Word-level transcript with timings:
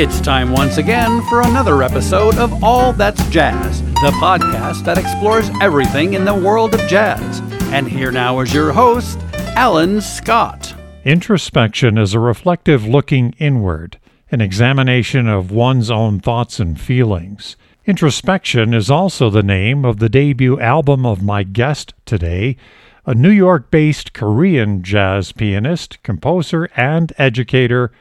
It's 0.00 0.18
time 0.18 0.52
once 0.52 0.78
again 0.78 1.20
for 1.28 1.42
another 1.42 1.82
episode 1.82 2.38
of 2.38 2.64
All 2.64 2.94
That's 2.94 3.22
Jazz, 3.28 3.82
the 3.82 4.16
podcast 4.18 4.82
that 4.86 4.96
explores 4.96 5.50
everything 5.60 6.14
in 6.14 6.24
the 6.24 6.32
world 6.32 6.72
of 6.72 6.80
jazz. 6.88 7.40
And 7.64 7.86
here 7.86 8.10
now 8.10 8.40
is 8.40 8.54
your 8.54 8.72
host, 8.72 9.18
Alan 9.56 10.00
Scott. 10.00 10.74
Introspection 11.04 11.98
is 11.98 12.14
a 12.14 12.18
reflective 12.18 12.86
looking 12.86 13.34
inward, 13.38 13.98
an 14.30 14.40
examination 14.40 15.28
of 15.28 15.50
one's 15.50 15.90
own 15.90 16.18
thoughts 16.18 16.58
and 16.58 16.80
feelings. 16.80 17.58
Introspection 17.84 18.72
is 18.72 18.90
also 18.90 19.28
the 19.28 19.42
name 19.42 19.84
of 19.84 19.98
the 19.98 20.08
debut 20.08 20.58
album 20.60 21.04
of 21.04 21.22
my 21.22 21.42
guest 21.42 21.92
today, 22.06 22.56
a 23.04 23.14
New 23.14 23.28
York 23.28 23.70
based 23.70 24.14
Korean 24.14 24.82
jazz 24.82 25.32
pianist, 25.32 26.02
composer, 26.02 26.70
and 26.74 27.12
educator, 27.18 27.92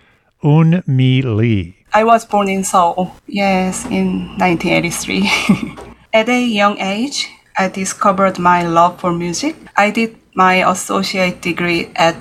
Eunmi 0.42 1.26
Lee. 1.26 1.79
I 1.92 2.04
was 2.04 2.24
born 2.24 2.50
in 2.50 2.64
Seoul, 2.64 3.16
yes, 3.26 3.86
in 3.86 4.38
1983. 4.38 5.76
At 6.14 6.30
a 6.30 6.40
young 6.40 6.78
age, 6.80 7.28
I 7.58 7.68
discovered 7.70 8.38
my 8.38 8.62
love 8.64 9.00
for 9.00 9.12
music. 9.12 9.56
I 9.76 9.90
did 9.90 10.16
my 10.36 10.70
associate 10.70 11.42
degree 11.42 11.92
at 11.96 12.16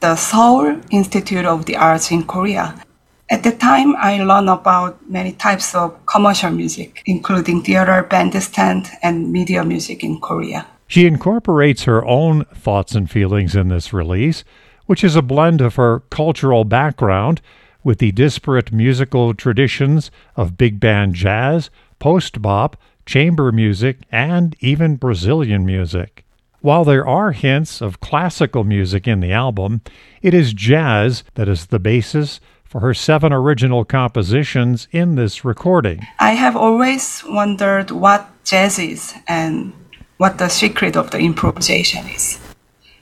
the 0.00 0.14
Seoul 0.14 0.80
Institute 0.90 1.44
of 1.44 1.66
the 1.66 1.76
Arts 1.76 2.10
in 2.10 2.24
Korea. 2.24 2.80
At 3.28 3.42
the 3.42 3.52
time, 3.52 3.94
I 3.96 4.22
learned 4.22 4.48
about 4.48 5.10
many 5.10 5.32
types 5.32 5.74
of 5.74 5.94
commercial 6.06 6.50
music, 6.50 7.02
including 7.04 7.62
theater, 7.62 8.02
bandstand, 8.04 8.88
and 9.02 9.30
media 9.32 9.64
music 9.64 10.02
in 10.02 10.20
Korea. 10.20 10.66
She 10.86 11.06
incorporates 11.06 11.82
her 11.84 12.04
own 12.06 12.44
thoughts 12.54 12.94
and 12.94 13.10
feelings 13.10 13.54
in 13.54 13.68
this 13.68 13.92
release, 13.92 14.44
which 14.86 15.04
is 15.04 15.16
a 15.16 15.22
blend 15.22 15.60
of 15.60 15.74
her 15.74 16.00
cultural 16.08 16.64
background 16.64 17.42
with 17.82 17.98
the 17.98 18.12
disparate 18.12 18.72
musical 18.72 19.34
traditions 19.34 20.10
of 20.36 20.56
big 20.56 20.80
band 20.80 21.14
jazz, 21.14 21.70
post 21.98 22.42
bop, 22.42 22.76
chamber 23.06 23.50
music, 23.52 23.98
and 24.12 24.56
even 24.60 24.96
Brazilian 24.96 25.64
music. 25.64 26.24
While 26.60 26.84
there 26.84 27.06
are 27.06 27.32
hints 27.32 27.80
of 27.80 28.00
classical 28.00 28.64
music 28.64 29.06
in 29.06 29.20
the 29.20 29.32
album, 29.32 29.80
it 30.22 30.34
is 30.34 30.52
jazz 30.52 31.22
that 31.34 31.48
is 31.48 31.66
the 31.66 31.78
basis 31.78 32.40
for 32.64 32.80
her 32.80 32.92
seven 32.92 33.32
original 33.32 33.84
compositions 33.84 34.88
in 34.92 35.14
this 35.14 35.44
recording. 35.44 36.06
I 36.18 36.32
have 36.32 36.56
always 36.56 37.22
wondered 37.26 37.90
what 37.90 38.28
jazz 38.44 38.78
is 38.78 39.14
and 39.26 39.72
what 40.18 40.38
the 40.38 40.48
secret 40.48 40.96
of 40.96 41.10
the 41.10 41.18
improvisation 41.18 42.06
is. 42.08 42.38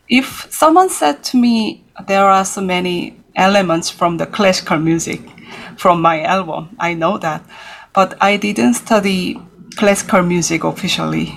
If 0.09 0.47
someone 0.53 0.89
said 0.89 1.25
to 1.25 1.37
me, 1.37 1.85
there 2.07 2.27
are 2.27 2.45
so 2.45 2.61
many 2.61 3.19
elements 3.37 3.91
from 3.91 4.17
the 4.17 4.27
classical 4.27 4.79
music 4.79 5.21
from 5.77 6.01
my 6.01 6.23
album. 6.23 6.75
I 6.79 6.95
know 6.95 7.19
that. 7.19 7.45
But 7.95 8.17
I 8.21 8.37
didn't 8.37 8.75
study 8.75 9.41
classical 9.77 10.23
music 10.23 10.65
officially. 10.65 11.33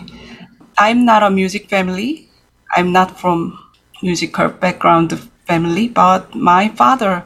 I'm 0.77 1.05
not 1.05 1.23
a 1.23 1.30
music 1.30 1.70
family. 1.70 2.30
I'm 2.75 2.92
not 2.92 3.20
from 3.20 3.59
musical 4.02 4.50
background 4.50 5.20
family, 5.45 5.89
but 5.89 6.33
my 6.36 6.70
father 6.70 7.25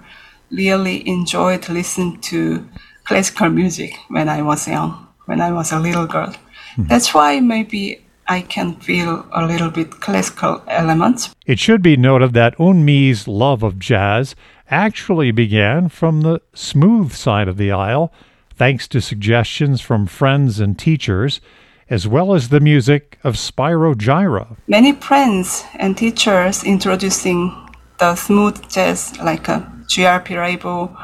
really 0.51 1.07
enjoyed 1.07 1.69
listening 1.69 2.19
to 2.21 2.67
classical 3.03 3.49
music 3.49 3.95
when 4.07 4.29
I 4.29 4.41
was 4.41 4.67
young, 4.67 5.07
when 5.25 5.41
I 5.41 5.51
was 5.51 5.71
a 5.71 5.79
little 5.79 6.07
girl. 6.07 6.27
Mm-hmm. 6.27 6.87
That's 6.87 7.13
why 7.13 7.39
maybe 7.39 8.03
I 8.27 8.41
can 8.41 8.75
feel 8.75 9.27
a 9.31 9.45
little 9.45 9.69
bit 9.69 9.99
classical 9.99 10.63
elements. 10.67 11.35
It 11.45 11.59
should 11.59 11.81
be 11.81 11.97
noted 11.97 12.33
that 12.33 12.57
Eunmi's 12.57 13.27
love 13.27 13.63
of 13.63 13.79
jazz 13.79 14.35
actually 14.69 15.31
began 15.31 15.89
from 15.89 16.21
the 16.21 16.41
smooth 16.53 17.11
side 17.11 17.47
of 17.47 17.57
the 17.57 17.71
aisle, 17.71 18.11
thanks 18.55 18.87
to 18.87 19.01
suggestions 19.01 19.81
from 19.81 20.05
friends 20.05 20.59
and 20.59 20.77
teachers, 20.77 21.41
as 21.89 22.07
well 22.07 22.33
as 22.33 22.49
the 22.49 22.59
music 22.59 23.19
of 23.23 23.35
Spyro 23.35 23.93
Gyra. 23.93 24.57
Many 24.67 24.93
friends 24.93 25.63
and 25.75 25.97
teachers 25.97 26.63
introducing 26.63 27.51
the 27.99 28.15
smooth 28.15 28.67
jazz 28.69 29.17
like 29.19 29.47
a 29.47 29.71
G.R. 29.87 30.21
Pirabo 30.21 30.95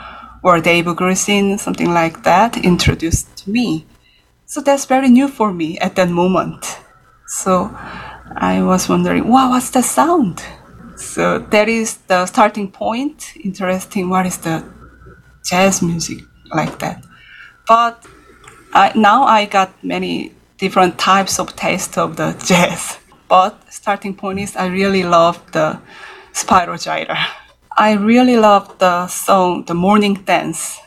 or 0.42 0.62
Dave 0.62 0.86
Grusin, 0.86 1.60
something 1.60 1.94
like 1.94 2.24
that, 2.24 2.58
introduced 2.58 3.48
me. 3.48 3.86
So 4.46 4.62
that's 4.62 4.86
very 4.86 5.10
new 5.10 5.28
for 5.28 5.54
me 5.54 5.78
at 5.80 5.96
that 5.96 6.10
moment. 6.10 6.80
So 7.28 7.70
I 8.36 8.62
was 8.64 8.90
wondering, 8.90 9.28
wow, 9.28 9.52
what's 9.52 9.70
the 9.70 9.84
sound? 9.84 10.44
So 11.00 11.40
that 11.40 11.70
is 11.70 11.98
the 12.08 12.26
starting 12.26 12.72
point. 12.72 13.34
Interesting. 13.44 14.10
What 14.10 14.26
is 14.26 14.38
the 14.38 14.64
jazz 15.46 15.82
music 15.82 16.20
like 16.54 16.78
that? 16.80 17.04
But 17.68 18.06
I, 18.74 18.92
now 18.96 19.24
I 19.24 19.46
got 19.46 19.72
many 19.84 20.34
different 20.58 21.00
types 21.00 21.40
of 21.40 21.56
taste 21.56 21.98
of 21.98 22.18
the 22.18 22.34
jazz. 22.46 22.98
But 23.28 23.56
starting 23.72 24.16
point 24.16 24.40
is 24.40 24.56
I 24.56 24.68
really 24.68 25.04
love 25.04 25.40
the 25.52 25.80
Spyro 26.34 26.76
Gyra. 26.76 27.18
I 27.78 27.94
really 27.94 28.38
love 28.38 28.78
the 28.80 29.08
song 29.08 29.64
The 29.66 29.74
Morning 29.74 30.16
Dance. 30.26 30.80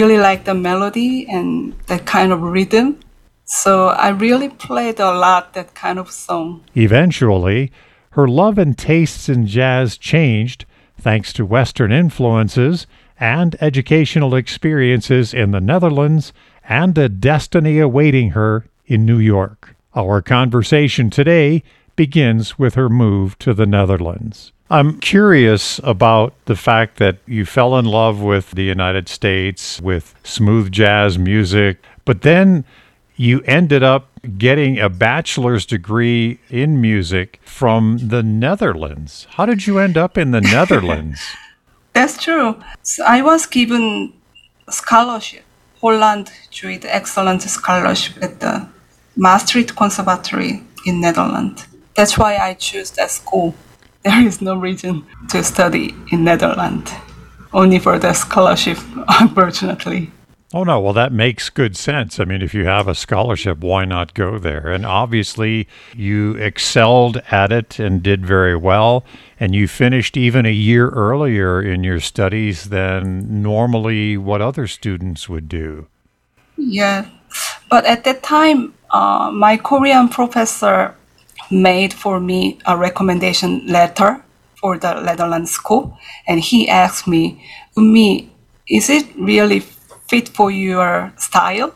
Really 0.00 0.18
like 0.18 0.44
the 0.44 0.54
melody 0.54 1.26
and 1.28 1.74
that 1.86 2.06
kind 2.06 2.32
of 2.32 2.40
rhythm. 2.40 2.98
So 3.44 3.88
I 3.88 4.08
really 4.08 4.48
played 4.48 4.98
a 4.98 5.12
lot 5.12 5.52
that 5.52 5.74
kind 5.74 5.98
of 5.98 6.10
song. 6.10 6.64
Eventually, 6.74 7.70
her 8.12 8.26
love 8.26 8.56
and 8.56 8.78
tastes 8.78 9.28
in 9.28 9.46
jazz 9.46 9.98
changed 9.98 10.64
thanks 10.98 11.32
to 11.34 11.44
Western 11.44 11.92
influences 11.92 12.86
and 13.18 13.56
educational 13.60 14.34
experiences 14.34 15.34
in 15.34 15.50
the 15.50 15.60
Netherlands 15.60 16.32
and 16.64 16.96
a 16.96 17.08
destiny 17.08 17.78
awaiting 17.78 18.30
her 18.30 18.64
in 18.86 19.04
New 19.04 19.18
York. 19.18 19.76
Our 19.94 20.22
conversation 20.22 21.10
today 21.10 21.62
begins 21.94 22.58
with 22.58 22.74
her 22.74 22.88
move 22.88 23.38
to 23.40 23.52
the 23.52 23.66
Netherlands. 23.66 24.52
I'm 24.72 25.00
curious 25.00 25.80
about 25.82 26.32
the 26.44 26.54
fact 26.54 26.98
that 26.98 27.18
you 27.26 27.44
fell 27.44 27.76
in 27.76 27.86
love 27.86 28.22
with 28.22 28.52
the 28.52 28.62
United 28.62 29.08
States, 29.08 29.80
with 29.80 30.14
smooth 30.22 30.70
jazz 30.70 31.18
music, 31.18 31.82
but 32.04 32.22
then 32.22 32.64
you 33.16 33.40
ended 33.46 33.82
up 33.82 34.06
getting 34.38 34.78
a 34.78 34.88
bachelor's 34.88 35.66
degree 35.66 36.38
in 36.48 36.80
music 36.80 37.40
from 37.42 37.98
the 38.00 38.22
Netherlands. 38.22 39.26
How 39.30 39.44
did 39.44 39.66
you 39.66 39.78
end 39.78 39.98
up 39.98 40.16
in 40.16 40.30
the 40.30 40.40
Netherlands? 40.56 41.20
That's 41.92 42.22
true. 42.22 42.54
So 42.84 43.02
I 43.04 43.22
was 43.22 43.46
given 43.46 44.12
scholarship. 44.68 45.42
Holland 45.80 46.30
Jewish 46.50 46.84
Excellence 46.84 47.44
Scholarship 47.50 48.22
at 48.22 48.38
the 48.38 48.68
Maastricht 49.16 49.74
Conservatory 49.74 50.62
in 50.86 51.00
Netherlands. 51.00 51.66
That's 51.96 52.16
why 52.16 52.36
I 52.36 52.54
chose 52.54 52.92
that 52.92 53.10
school 53.10 53.54
there 54.02 54.26
is 54.26 54.40
no 54.40 54.56
reason 54.56 55.04
to 55.28 55.44
study 55.44 55.94
in 56.10 56.24
Netherlands, 56.24 56.90
only 57.52 57.78
for 57.78 57.98
the 57.98 58.14
scholarship, 58.14 58.78
unfortunately. 59.20 60.10
Oh, 60.52 60.64
no. 60.64 60.80
Well, 60.80 60.94
that 60.94 61.12
makes 61.12 61.48
good 61.48 61.76
sense. 61.76 62.18
I 62.18 62.24
mean, 62.24 62.42
if 62.42 62.54
you 62.54 62.64
have 62.64 62.88
a 62.88 62.94
scholarship, 62.94 63.58
why 63.58 63.84
not 63.84 64.14
go 64.14 64.36
there? 64.36 64.68
And 64.68 64.84
obviously, 64.84 65.68
you 65.94 66.34
excelled 66.36 67.18
at 67.30 67.52
it 67.52 67.78
and 67.78 68.02
did 68.02 68.26
very 68.26 68.56
well. 68.56 69.04
And 69.38 69.54
you 69.54 69.68
finished 69.68 70.16
even 70.16 70.46
a 70.46 70.52
year 70.52 70.88
earlier 70.88 71.62
in 71.62 71.84
your 71.84 72.00
studies 72.00 72.70
than 72.70 73.42
normally 73.42 74.16
what 74.16 74.40
other 74.40 74.66
students 74.66 75.28
would 75.28 75.48
do. 75.48 75.86
Yeah. 76.56 77.06
But 77.68 77.84
at 77.84 78.02
that 78.02 78.24
time, 78.24 78.74
uh, 78.90 79.30
my 79.30 79.56
Korean 79.56 80.08
professor 80.08 80.96
made 81.50 81.92
for 81.92 82.20
me 82.20 82.58
a 82.66 82.76
recommendation 82.76 83.66
letter 83.66 84.22
for 84.60 84.78
the 84.78 85.00
Netherlands 85.00 85.50
school, 85.50 85.96
and 86.26 86.40
he 86.40 86.68
asked 86.68 87.06
me, 87.06 87.42
"Me, 87.76 88.30
is 88.66 88.90
it 88.90 89.06
really 89.16 89.62
fit 90.10 90.28
for 90.28 90.50
your 90.50 91.12
style, 91.16 91.72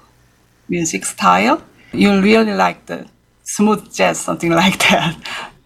music 0.69 1.05
style. 1.05 1.63
You 1.93 2.21
really 2.21 2.53
like 2.53 2.87
the 2.87 3.07
smooth 3.45 3.95
jazz, 3.95 4.19
something 4.19 4.51
like 4.63 4.79
that. 4.91 5.17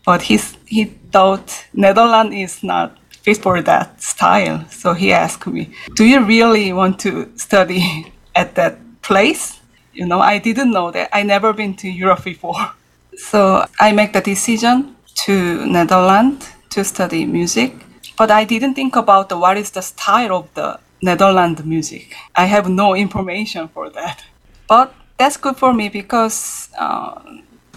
But 0.04 0.22
he's, 0.22 0.56
he 0.66 0.84
thought 0.84 1.66
Netherlands 1.72 2.34
is 2.36 2.62
not 2.62 2.98
fit 3.22 3.38
for 3.38 3.62
that 3.62 4.02
style. 4.02 4.66
So 4.68 4.92
he 4.92 5.12
asked 5.12 5.46
me, 5.46 5.70
Do 5.96 6.04
you 6.04 6.24
really 6.24 6.72
want 6.74 7.00
to 7.00 7.32
study 7.36 8.12
at 8.34 8.54
that 8.56 8.78
place? 9.00 9.60
You 9.94 10.06
know, 10.06 10.20
I 10.20 10.38
didn't 10.38 10.70
know 10.70 10.90
that. 10.90 11.08
I 11.12 11.22
never 11.22 11.52
been 11.54 11.74
to 11.76 11.88
Europe 11.88 12.24
before. 12.24 12.72
So 13.18 13.66
I 13.80 13.92
make 13.92 14.12
the 14.12 14.20
decision 14.20 14.96
to 15.26 15.66
Netherlands 15.66 16.48
to 16.70 16.84
study 16.84 17.26
music. 17.26 17.74
But 18.16 18.30
I 18.30 18.44
didn't 18.44 18.74
think 18.74 18.96
about 18.96 19.32
what 19.32 19.56
is 19.56 19.70
the 19.70 19.82
style 19.82 20.34
of 20.36 20.54
the 20.54 20.78
Netherlands 21.02 21.64
music. 21.64 22.14
I 22.34 22.44
have 22.46 22.68
no 22.68 22.94
information 22.94 23.68
for 23.68 23.90
that. 23.90 24.24
But 24.68 24.94
that's 25.18 25.36
good 25.36 25.56
for 25.56 25.74
me 25.74 25.88
because 25.88 26.68
uh, 26.78 27.20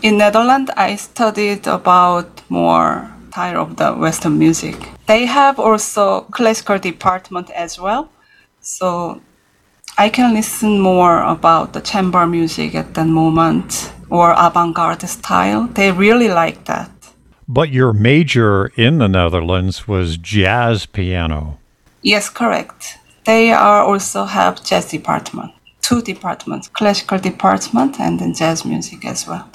in 0.01 0.17
Netherlands 0.17 0.71
I 0.77 0.95
studied 0.95 1.67
about 1.67 2.41
more 2.49 3.11
style 3.29 3.61
of 3.61 3.77
the 3.77 3.93
Western 3.93 4.37
music. 4.37 4.75
They 5.07 5.25
have 5.25 5.59
also 5.59 6.21
classical 6.31 6.77
department 6.77 7.49
as 7.51 7.79
well. 7.79 8.09
So 8.61 9.21
I 9.97 10.09
can 10.09 10.33
listen 10.33 10.79
more 10.79 11.23
about 11.23 11.73
the 11.73 11.81
chamber 11.81 12.27
music 12.27 12.75
at 12.75 12.93
that 12.93 13.07
moment 13.07 13.91
or 14.11 14.33
avant-garde 14.37 15.01
style. 15.09 15.67
They 15.73 15.91
really 15.91 16.27
like 16.27 16.65
that. 16.65 16.91
But 17.47 17.71
your 17.71 17.93
major 17.93 18.67
in 18.75 18.99
the 18.99 19.07
Netherlands 19.07 19.87
was 19.87 20.17
jazz 20.17 20.85
piano. 20.85 21.57
Yes, 22.03 22.29
correct. 22.29 22.97
They 23.25 23.51
are 23.51 23.81
also 23.81 24.25
have 24.25 24.63
jazz 24.63 24.85
department, 24.89 25.51
two 25.81 26.01
departments, 26.01 26.67
classical 26.67 27.17
department 27.17 27.99
and 27.99 28.19
then 28.19 28.33
jazz 28.33 28.65
music 28.65 29.05
as 29.05 29.27
well. 29.27 29.49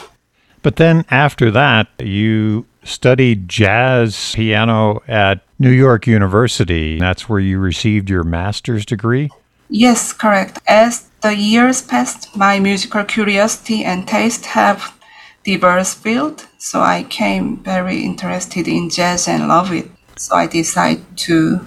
But 0.62 0.76
then 0.76 1.04
after 1.10 1.50
that, 1.52 1.88
you 2.00 2.66
studied 2.82 3.48
jazz 3.48 4.32
piano 4.34 5.02
at 5.06 5.40
New 5.58 5.70
York 5.70 6.06
University. 6.06 6.98
That's 6.98 7.28
where 7.28 7.40
you 7.40 7.58
received 7.58 8.10
your 8.10 8.24
master's 8.24 8.84
degree? 8.84 9.30
Yes, 9.68 10.12
correct. 10.12 10.58
As 10.68 11.08
the 11.26 11.34
years 11.34 11.82
passed, 11.82 12.36
my 12.36 12.60
musical 12.60 13.02
curiosity 13.02 13.82
and 13.82 14.06
taste 14.06 14.46
have 14.46 14.94
diverse 15.42 15.92
field, 15.92 16.46
so 16.58 16.80
I 16.80 17.02
came 17.02 17.56
very 17.64 18.04
interested 18.04 18.68
in 18.68 18.90
jazz 18.90 19.26
and 19.26 19.48
love 19.48 19.72
it. 19.72 19.90
So 20.16 20.36
I 20.36 20.46
decided 20.46 21.04
to 21.26 21.60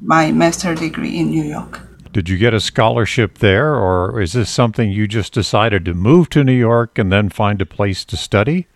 my 0.00 0.32
master 0.32 0.74
degree 0.74 1.16
in 1.16 1.30
New 1.30 1.44
York. 1.44 1.80
Did 2.12 2.28
you 2.28 2.38
get 2.38 2.54
a 2.54 2.60
scholarship 2.60 3.38
there, 3.38 3.76
or 3.76 4.20
is 4.20 4.32
this 4.32 4.50
something 4.50 4.90
you 4.90 5.06
just 5.06 5.32
decided 5.32 5.84
to 5.84 5.94
move 5.94 6.28
to 6.30 6.42
New 6.42 6.60
York 6.70 6.98
and 6.98 7.12
then 7.12 7.28
find 7.28 7.62
a 7.62 7.66
place 7.66 8.04
to 8.06 8.16
study? 8.16 8.66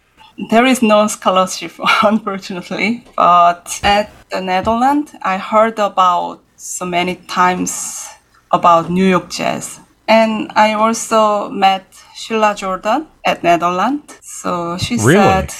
There 0.50 0.67
is 0.67 0.82
no 0.82 1.08
scholarship, 1.08 1.73
unfortunately, 2.02 3.05
but 3.17 3.81
at 3.82 4.08
the 4.31 4.41
Netherlands, 4.41 5.17
I 5.23 5.38
heard 5.38 5.81
about 5.81 6.41
so 6.55 6.87
many 6.87 7.17
times 7.26 8.06
about 8.52 8.88
New 8.88 9.05
York 9.05 9.31
jazz. 9.31 9.81
And 10.08 10.50
I 10.56 10.72
also 10.72 11.50
met 11.50 11.84
Sheila 12.16 12.55
Jordan 12.55 13.06
at 13.25 13.43
Netherlands. 13.43 14.19
So 14.22 14.78
she 14.78 14.96
really? 14.96 15.14
said, 15.14 15.52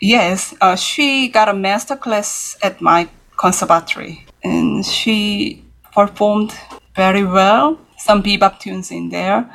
yes, 0.00 0.54
uh, 0.60 0.76
she 0.76 1.28
got 1.28 1.48
a 1.48 1.54
master 1.54 1.96
class 1.96 2.56
at 2.62 2.80
my 2.80 3.08
conservatory 3.36 4.24
and 4.42 4.86
she 4.86 5.64
performed 5.92 6.52
very 6.94 7.24
well. 7.24 7.78
Some 7.96 8.22
bebop 8.22 8.60
tunes 8.60 8.90
in 8.90 9.08
there. 9.08 9.50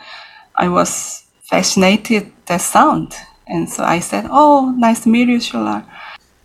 I 0.55 0.67
was 0.67 1.23
fascinated 1.43 2.31
the 2.45 2.57
sound, 2.57 3.13
and 3.47 3.69
so 3.69 3.83
I 3.83 3.99
said, 3.99 4.25
"Oh, 4.29 4.73
nice 4.77 4.99
to 5.03 5.09
meet 5.09 5.29
you, 5.29 5.39
Sheila." 5.39 5.85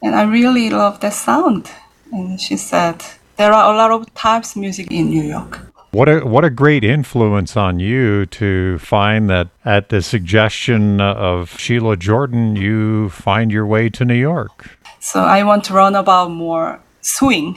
And 0.03 0.15
I 0.15 0.23
really 0.23 0.71
love 0.71 1.01
that 1.01 1.13
sound. 1.13 1.71
And 2.13 2.41
she 2.41 2.57
said, 2.57 2.97
"There 3.37 3.53
are 3.53 3.73
a 3.73 3.77
lot 3.77 3.91
of 3.91 4.13
types 4.15 4.55
of 4.55 4.63
music 4.63 4.87
in 4.91 5.11
New 5.11 5.23
York." 5.23 5.61
What 5.91 6.09
a 6.09 6.21
what 6.21 6.45
a 6.45 6.51
great 6.51 6.85
influence 6.85 7.57
on 7.57 7.81
you 7.81 8.27
to 8.27 8.79
find 8.79 9.31
that 9.31 9.49
at 9.65 9.89
the 9.89 10.03
suggestion 10.03 11.01
of 11.01 11.59
Sheila 11.59 11.97
Jordan, 11.97 12.57
you 12.57 13.09
find 13.09 13.51
your 13.51 13.67
way 13.67 13.89
to 13.91 14.05
New 14.05 14.15
York. 14.15 14.79
So 15.01 15.21
I 15.21 15.45
want 15.45 15.65
to 15.65 15.75
learn 15.75 15.95
about 15.95 16.31
more 16.31 16.81
swing 17.01 17.57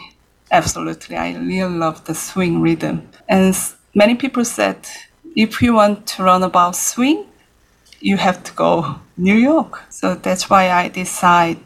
Absolutely. 0.51 1.15
I 1.15 1.33
really 1.35 1.77
love 1.77 2.03
the 2.03 2.13
swing 2.13 2.61
rhythm. 2.61 3.09
And 3.29 3.55
many 3.95 4.15
people 4.15 4.43
said, 4.43 4.85
if 5.35 5.61
you 5.61 5.73
want 5.73 6.05
to 6.07 6.25
learn 6.25 6.43
about 6.43 6.75
swing, 6.75 7.25
you 8.01 8.17
have 8.17 8.43
to 8.43 8.53
go 8.53 8.99
New 9.15 9.35
York. 9.35 9.81
So 9.89 10.15
that's 10.15 10.49
why 10.49 10.69
I 10.69 10.89
decided 10.89 11.63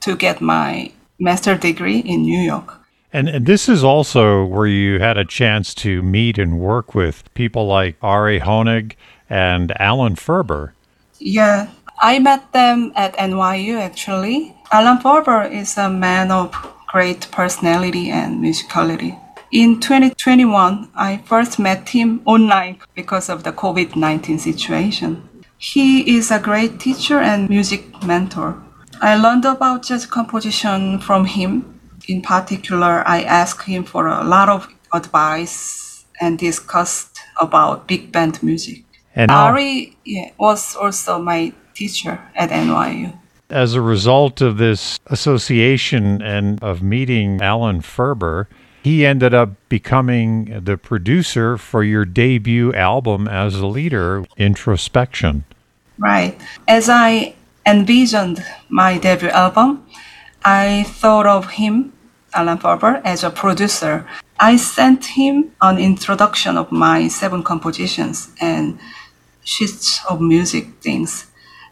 to 0.00 0.16
get 0.16 0.40
my 0.40 0.92
master 1.18 1.56
degree 1.56 1.98
in 1.98 2.22
New 2.22 2.38
York. 2.40 2.74
And, 3.12 3.28
and 3.28 3.46
this 3.46 3.68
is 3.68 3.82
also 3.82 4.44
where 4.44 4.66
you 4.66 5.00
had 5.00 5.16
a 5.16 5.24
chance 5.24 5.74
to 5.76 6.02
meet 6.02 6.38
and 6.38 6.60
work 6.60 6.94
with 6.94 7.32
people 7.34 7.66
like 7.66 7.96
Ari 8.02 8.40
Honig 8.40 8.92
and 9.30 9.72
Alan 9.80 10.14
Ferber. 10.14 10.74
Yeah, 11.18 11.68
I 12.00 12.18
met 12.18 12.52
them 12.52 12.92
at 12.94 13.16
NYU 13.16 13.80
actually. 13.80 14.54
Alan 14.70 14.98
Ferber 14.98 15.42
is 15.44 15.78
a 15.78 15.88
man 15.88 16.30
of 16.30 16.54
great 16.86 17.28
personality 17.30 18.10
and 18.10 18.42
musicality. 18.44 19.18
In 19.50 19.80
2021, 19.80 20.90
I 20.94 21.16
first 21.24 21.58
met 21.58 21.88
him 21.88 22.20
online 22.26 22.80
because 22.94 23.30
of 23.30 23.44
the 23.44 23.52
COVID 23.52 23.96
19 23.96 24.38
situation. 24.38 25.26
He 25.56 26.16
is 26.16 26.30
a 26.30 26.38
great 26.38 26.78
teacher 26.78 27.18
and 27.18 27.48
music 27.48 28.04
mentor. 28.04 28.62
I 29.00 29.16
learned 29.16 29.46
about 29.46 29.84
jazz 29.84 30.04
composition 30.04 30.98
from 30.98 31.24
him. 31.24 31.77
In 32.08 32.22
particular, 32.22 33.06
I 33.06 33.22
asked 33.22 33.66
him 33.66 33.84
for 33.84 34.06
a 34.06 34.24
lot 34.24 34.48
of 34.48 34.66
advice 34.92 36.06
and 36.20 36.38
discussed 36.38 37.20
about 37.38 37.86
big 37.86 38.10
band 38.10 38.42
music. 38.42 38.82
And 39.14 39.30
Ari 39.30 39.96
yeah, 40.04 40.30
was 40.38 40.74
also 40.74 41.18
my 41.18 41.52
teacher 41.74 42.18
at 42.34 42.50
NYU. 42.50 43.12
As 43.50 43.74
a 43.74 43.82
result 43.82 44.40
of 44.40 44.56
this 44.56 44.98
association 45.06 46.22
and 46.22 46.62
of 46.62 46.82
meeting 46.82 47.40
Alan 47.42 47.82
Ferber, 47.82 48.48
he 48.82 49.04
ended 49.04 49.34
up 49.34 49.50
becoming 49.68 50.64
the 50.64 50.78
producer 50.78 51.58
for 51.58 51.82
your 51.82 52.04
debut 52.04 52.72
album 52.72 53.28
as 53.28 53.56
a 53.56 53.66
leader, 53.66 54.24
Introspection. 54.36 55.44
Right. 55.98 56.40
As 56.66 56.88
I 56.88 57.34
envisioned 57.66 58.42
my 58.68 58.98
debut 58.98 59.28
album, 59.30 59.84
I 60.44 60.84
thought 60.84 61.26
of 61.26 61.50
him, 61.50 61.92
Alan 62.34 62.58
Ferber, 62.58 63.00
as 63.04 63.24
a 63.24 63.30
producer. 63.30 64.06
I 64.40 64.56
sent 64.56 65.04
him 65.04 65.52
an 65.60 65.78
introduction 65.78 66.56
of 66.56 66.70
my 66.70 67.08
seven 67.08 67.42
compositions 67.42 68.30
and 68.40 68.78
sheets 69.44 70.00
of 70.08 70.20
music 70.20 70.66
things 70.80 71.26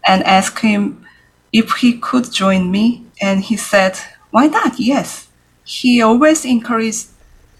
and 0.05 0.25
asked 0.25 0.61
him 0.61 1.07
if 1.53 1.73
he 1.77 1.99
could 1.99 2.33
join 2.33 2.71
me. 2.71 3.05
And 3.21 3.43
he 3.43 3.57
said, 3.57 3.99
Why 4.31 4.47
not? 4.47 4.79
Yes. 4.79 5.29
He 5.65 6.03
always 6.03 6.45
encouraged 6.45 7.09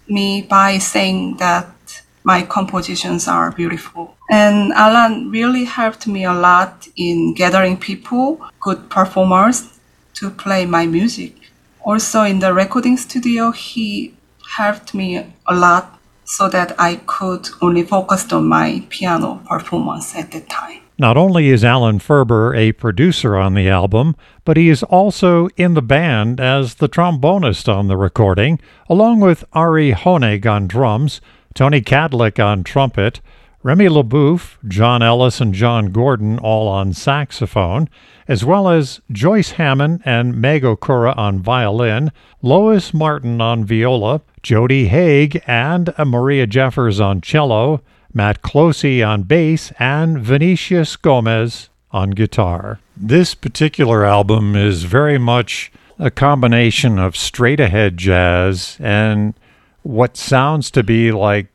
me 0.09 0.43
by 0.43 0.79
saying 0.79 1.37
that 1.39 2.03
my 2.25 2.43
compositions 2.43 3.29
are 3.29 3.53
beautiful. 3.53 4.17
And 4.31 4.73
Alan 4.73 5.31
really 5.31 5.65
helped 5.65 6.07
me 6.09 6.25
a 6.25 6.33
lot 6.35 6.89
in 6.97 7.35
gathering 7.35 7.77
people, 7.77 8.41
good 8.61 8.91
performers, 8.91 9.79
to 10.15 10.31
play 10.31 10.67
my 10.67 10.87
music. 10.87 11.46
Also, 11.87 12.25
in 12.25 12.41
the 12.41 12.53
recording 12.53 12.97
studio, 12.97 13.53
he 13.53 14.13
helped 14.57 14.93
me 14.93 15.25
a 15.47 15.55
lot 15.55 16.01
so 16.25 16.49
that 16.49 16.75
I 16.81 16.97
could 17.07 17.49
only 17.63 17.85
focus 17.85 18.33
on 18.33 18.49
my 18.49 18.85
piano 18.91 19.41
performance 19.49 20.17
at 20.17 20.33
the 20.33 20.41
time. 20.41 20.81
Not 20.99 21.17
only 21.17 21.49
is 21.49 21.63
Alan 21.63 22.01
Ferber 22.01 22.57
a 22.57 22.73
producer 22.73 23.37
on 23.37 23.55
the 23.55 23.69
album, 23.69 24.17
but 24.45 24.57
he 24.57 24.69
is 24.69 24.83
also 24.83 25.47
in 25.57 25.75
the 25.75 25.83
band 25.83 26.41
as 26.41 26.75
the 26.75 26.89
trombonist 26.89 27.73
on 27.73 27.87
the 27.87 27.97
recording, 27.97 28.59
along 28.89 29.21
with 29.21 29.45
Ari 29.53 29.93
Honig 29.93 30.45
on 30.45 30.67
drums, 30.67 31.21
Tony 31.55 31.81
Kadleck 31.81 32.45
on 32.45 32.65
trumpet, 32.65 33.21
Remy 33.67 33.87
LeBoeuf, 33.87 34.59
John 34.69 35.03
Ellis, 35.03 35.41
and 35.41 35.53
John 35.53 35.87
Gordon 35.87 36.39
all 36.39 36.69
on 36.69 36.93
saxophone, 36.93 37.89
as 38.29 38.45
well 38.45 38.69
as 38.69 39.01
Joyce 39.11 39.55
Hammann 39.55 40.01
and 40.05 40.41
Meg 40.41 40.63
Okura 40.63 41.19
on 41.19 41.41
violin, 41.41 42.13
Lois 42.43 42.95
Martin 42.95 43.41
on 43.41 43.65
viola, 43.65 44.21
Jody 44.41 44.87
Haig 44.87 45.43
and 45.49 45.93
uh, 45.99 46.05
Maria 46.05 46.47
Jeffers 46.47 47.01
on 47.01 47.21
cello, 47.21 47.81
Matt 48.15 48.41
Clohesy 48.41 49.05
on 49.05 49.25
bass, 49.25 49.73
and 49.81 50.21
Vinicius 50.21 50.95
Gomes 50.95 51.69
on 51.91 52.11
guitar. 52.11 52.79
This 52.97 53.35
particular 53.35 54.05
album 54.05 54.55
is 54.55 54.85
very 54.85 55.19
much 55.19 55.73
a 55.99 56.13
combination 56.13 57.01
of 57.01 57.17
straight 57.17 57.59
ahead 57.59 57.97
jazz 57.97 58.77
and 58.79 59.35
what 59.83 60.17
sounds 60.17 60.71
to 60.71 60.85
be 60.85 61.11
like 61.11 61.49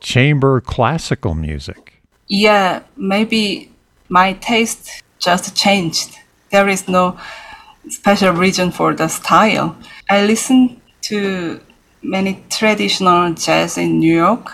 chamber 0.00 0.60
classical 0.60 1.34
music. 1.34 2.02
Yeah, 2.26 2.82
maybe 2.96 3.70
my 4.08 4.34
taste 4.34 5.02
just 5.18 5.56
changed. 5.56 6.16
There 6.50 6.68
is 6.68 6.88
no 6.88 7.18
special 7.88 8.32
reason 8.32 8.70
for 8.70 8.94
the 8.94 9.08
style. 9.08 9.76
I 10.08 10.26
listen 10.26 10.80
to 11.02 11.60
many 12.02 12.44
traditional 12.48 13.34
jazz 13.34 13.78
in 13.78 13.98
New 13.98 14.16
York, 14.16 14.52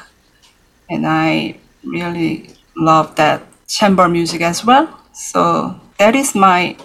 and 0.90 1.06
I 1.06 1.58
really 1.84 2.50
love 2.76 3.16
that 3.16 3.42
chamber 3.68 4.08
music 4.08 4.40
as 4.40 4.64
well. 4.64 4.88
So 5.12 5.80
that 5.98 6.14
is 6.14 6.34
my 6.34 6.76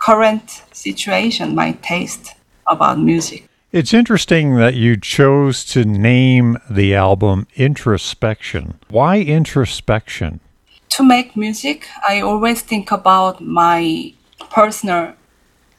current 0.00 0.62
situation, 0.72 1.54
my 1.54 1.72
taste 1.82 2.34
about 2.66 2.98
music. 2.98 3.47
It's 3.70 3.92
interesting 3.92 4.54
that 4.54 4.76
you 4.76 4.96
chose 4.96 5.62
to 5.66 5.84
name 5.84 6.56
the 6.70 6.94
album 6.94 7.46
Introspection. 7.54 8.78
Why 8.88 9.20
introspection? 9.20 10.40
To 10.88 11.02
make 11.02 11.36
music, 11.36 11.86
I 12.08 12.22
always 12.22 12.62
think 12.62 12.90
about 12.90 13.42
my 13.42 14.14
personal 14.48 15.12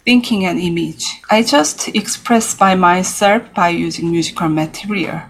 thinking 0.06 0.46
and 0.46 0.60
image. 0.60 1.04
I 1.32 1.42
just 1.42 1.88
express 1.88 2.54
by 2.54 2.76
myself 2.76 3.52
by 3.56 3.70
using 3.70 4.12
musical 4.12 4.50
material. 4.50 5.22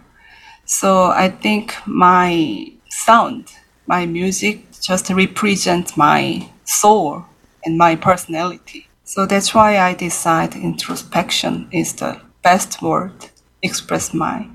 So 0.65 1.11
I 1.11 1.29
think 1.29 1.75
my 1.85 2.73
sound, 2.89 3.53
my 3.87 4.05
music 4.05 4.65
just 4.81 5.09
represent 5.09 5.95
my 5.95 6.49
soul 6.65 7.23
and 7.63 7.77
my 7.77 7.95
personality. 7.95 8.89
So 9.05 9.25
that's 9.25 9.55
why 9.55 9.79
I 9.79 9.93
decide 9.93 10.55
introspection 10.55 11.69
is 11.71 11.93
the 11.93 12.19
best 12.41 12.81
word 12.81 13.13
express 13.61 14.13
my 14.13 14.47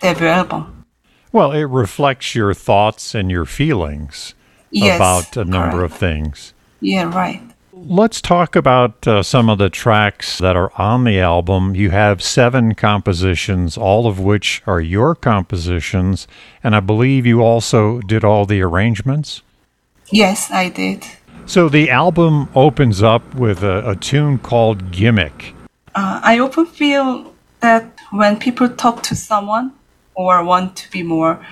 debut 0.00 0.28
album. 0.28 0.84
Well, 1.32 1.52
it 1.52 1.64
reflects 1.64 2.34
your 2.34 2.52
thoughts 2.54 3.14
and 3.14 3.30
your 3.30 3.44
feelings 3.46 4.34
Yes, 4.70 4.96
about 4.96 5.36
a 5.36 5.44
number 5.48 5.78
correct. 5.78 5.92
of 5.92 5.98
things. 5.98 6.54
Yeah, 6.80 7.12
right. 7.14 7.42
Let's 7.74 8.20
talk 8.20 8.54
about 8.54 9.08
uh, 9.08 9.22
some 9.22 9.48
of 9.48 9.58
the 9.58 9.70
tracks 9.70 10.38
that 10.38 10.56
are 10.56 10.70
on 10.80 11.04
the 11.04 11.18
album. 11.18 11.74
You 11.74 11.90
have 11.90 12.22
seven 12.22 12.74
compositions, 12.74 13.76
all 13.76 14.06
of 14.06 14.20
which 14.20 14.62
are 14.66 14.80
your 14.80 15.14
compositions, 15.14 16.28
and 16.62 16.76
I 16.76 16.80
believe 16.80 17.26
you 17.26 17.40
also 17.42 18.00
did 18.00 18.24
all 18.24 18.44
the 18.46 18.60
arrangements. 18.62 19.42
Yes, 20.10 20.50
I 20.50 20.68
did. 20.68 21.04
So 21.46 21.68
the 21.68 21.90
album 21.90 22.48
opens 22.54 23.02
up 23.02 23.34
with 23.34 23.62
a, 23.64 23.88
a 23.90 23.96
tune 23.96 24.38
called 24.38 24.92
Gimmick. 24.92 25.54
Uh, 25.94 26.20
I 26.22 26.38
often 26.38 26.66
feel 26.66 27.31
that 27.62 27.98
when 28.10 28.38
people 28.38 28.68
talk 28.68 29.02
to 29.04 29.14
someone 29.14 29.72
or 30.14 30.44
want 30.44 30.76
to 30.76 30.90
be 30.90 31.02
more 31.02 31.44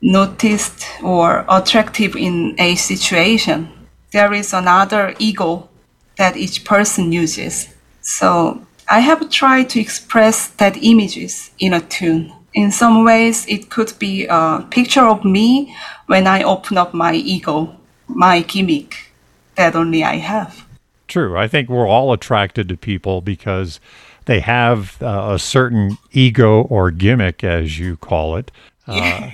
noticed 0.00 0.84
or 1.02 1.44
attractive 1.48 2.16
in 2.16 2.54
a 2.58 2.74
situation, 2.74 3.68
there 4.10 4.32
is 4.32 4.52
another 4.52 5.14
ego 5.18 5.68
that 6.16 6.36
each 6.36 6.64
person 6.64 7.12
uses. 7.12 7.68
So 8.00 8.66
I 8.88 9.00
have 9.00 9.30
tried 9.30 9.70
to 9.70 9.80
express 9.80 10.48
that 10.48 10.82
images 10.82 11.50
in 11.58 11.74
a 11.74 11.80
tune. 11.80 12.32
In 12.54 12.72
some 12.72 13.04
ways, 13.04 13.46
it 13.46 13.70
could 13.70 13.92
be 13.98 14.26
a 14.26 14.66
picture 14.70 15.06
of 15.06 15.24
me 15.24 15.76
when 16.06 16.26
I 16.26 16.42
open 16.42 16.78
up 16.78 16.94
my 16.94 17.14
ego, 17.14 17.76
my 18.08 18.40
gimmick 18.40 19.12
that 19.56 19.76
only 19.76 20.02
I 20.02 20.16
have. 20.16 20.64
True. 21.06 21.36
I 21.36 21.48
think 21.48 21.68
we're 21.68 21.86
all 21.86 22.12
attracted 22.12 22.68
to 22.68 22.76
people 22.76 23.20
because 23.20 23.80
they 24.28 24.40
have 24.40 25.02
uh, 25.02 25.30
a 25.32 25.38
certain 25.38 25.96
ego 26.12 26.62
or 26.64 26.90
gimmick, 26.90 27.42
as 27.42 27.78
you 27.78 27.96
call 27.96 28.36
it. 28.36 28.52
Uh, 28.86 29.30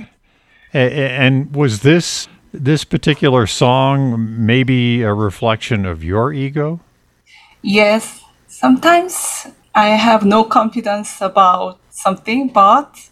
and 0.73 1.55
was 1.55 1.83
this 1.83 2.29
this 2.53 2.85
particular 2.85 3.47
song 3.47 4.47
maybe 4.47 5.03
a 5.03 5.13
reflection 5.13 5.85
of 5.85 6.05
your 6.05 6.33
ego? 6.33 6.81
Yes, 7.63 8.23
sometimes 8.47 9.49
I 9.75 9.89
have 9.89 10.25
no 10.25 10.45
confidence 10.45 11.21
about 11.21 11.81
something, 11.91 12.49
but 12.49 13.11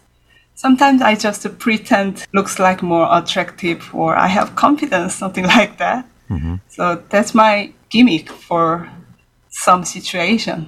sometimes 0.55 1.01
I 1.01 1.15
just 1.15 1.41
pretend 1.59 2.25
looks 2.33 2.59
like 2.59 2.81
more 2.81 3.07
attractive 3.11 3.93
or 3.93 4.15
I 4.15 4.27
have 4.27 4.55
confidence, 4.55 5.15
something 5.15 5.45
like 5.57 5.77
that. 5.79 6.07
So 6.69 7.03
that's 7.09 7.35
my 7.35 7.73
gimmick 7.89 8.29
for 8.29 8.89
some 9.49 9.83
situation. 9.83 10.65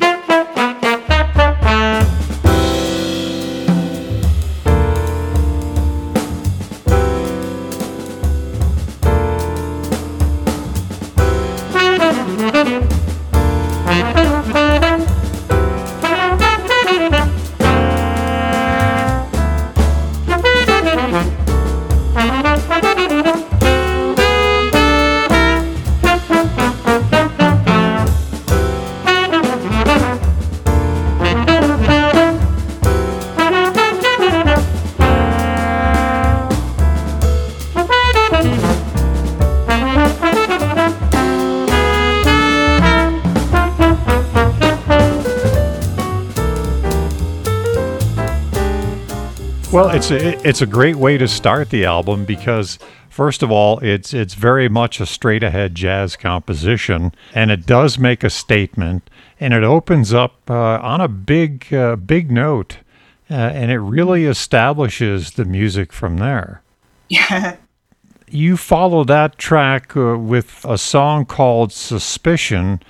It's 49.96 50.12
a, 50.12 50.48
it's 50.48 50.62
a 50.62 50.66
great 50.66 50.98
way 50.98 51.18
to 51.18 51.26
start 51.26 51.70
the 51.70 51.86
album 51.86 52.26
because 52.26 52.78
first 53.10 53.42
of 53.42 53.50
all, 53.50 53.80
it's 53.80 54.14
it's 54.14 54.34
very 54.34 54.68
much 54.68 55.00
a 55.00 55.06
straight 55.06 55.42
ahead 55.42 55.74
jazz 55.74 56.18
composition, 56.18 57.14
and 57.34 57.50
it 57.50 57.66
does 57.66 57.98
make 57.98 58.22
a 58.22 58.30
statement, 58.30 59.10
and 59.40 59.54
it 59.54 59.64
opens 59.64 60.14
up 60.14 60.50
uh, 60.50 60.80
on 60.82 61.00
a 61.00 61.08
big 61.08 61.74
uh, 61.74 61.96
big 61.96 62.30
note, 62.30 62.80
uh, 63.32 63.36
and 63.36 63.72
it 63.72 63.80
really 63.80 64.26
establishes 64.26 65.32
the 65.32 65.46
music 65.46 65.94
from 65.94 66.18
there. 66.18 66.62
Yeah. 67.10 67.58
You 68.28 68.58
follow 68.58 69.04
that 69.04 69.38
track 69.38 69.96
uh, 69.96 70.18
with 70.18 70.66
a 70.68 70.80
song 70.80 71.26
called 71.26 71.72
Suspicion. 71.72 72.82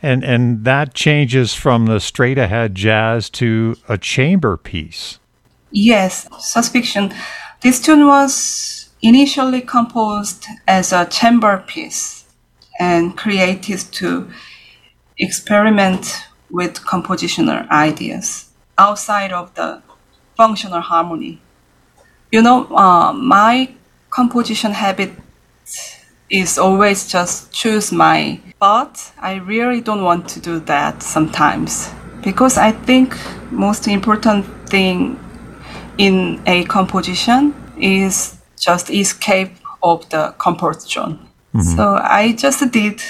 And, 0.00 0.22
and 0.22 0.64
that 0.64 0.94
changes 0.94 1.52
from 1.52 1.86
the 1.86 1.98
straight 1.98 2.38
ahead 2.38 2.76
jazz 2.76 3.28
to 3.30 3.76
a 3.88 3.98
chamber 3.98 4.56
piece. 4.56 5.18
Yes, 5.76 6.28
Suspicion. 6.38 7.12
This 7.60 7.80
tune 7.80 8.06
was 8.06 8.90
initially 9.02 9.60
composed 9.60 10.46
as 10.68 10.92
a 10.92 11.04
chamber 11.04 11.64
piece 11.66 12.26
and 12.78 13.16
created 13.16 13.80
to 13.90 14.30
experiment 15.18 16.26
with 16.48 16.74
compositional 16.82 17.68
ideas 17.70 18.52
outside 18.78 19.32
of 19.32 19.52
the 19.56 19.82
functional 20.36 20.80
harmony. 20.80 21.42
You 22.30 22.42
know, 22.42 22.66
uh, 22.72 23.12
my 23.12 23.74
composition 24.10 24.70
habit 24.70 25.10
is 26.30 26.56
always 26.56 27.08
just 27.10 27.52
choose 27.52 27.90
my 27.90 28.40
but 28.60 29.12
I 29.18 29.34
really 29.34 29.80
don't 29.80 30.04
want 30.04 30.28
to 30.30 30.40
do 30.40 30.60
that 30.60 31.02
sometimes 31.02 31.90
because 32.22 32.58
I 32.58 32.70
think 32.70 33.16
most 33.50 33.88
important 33.88 34.46
thing 34.68 35.18
in 35.98 36.40
a 36.46 36.64
composition 36.64 37.54
is 37.78 38.36
just 38.58 38.90
escape 38.90 39.52
of 39.82 40.08
the 40.10 40.34
comfort 40.38 40.82
zone. 40.82 41.18
Mm-hmm. 41.54 41.60
So 41.60 41.96
I 42.02 42.32
just 42.32 42.70
did 42.72 43.00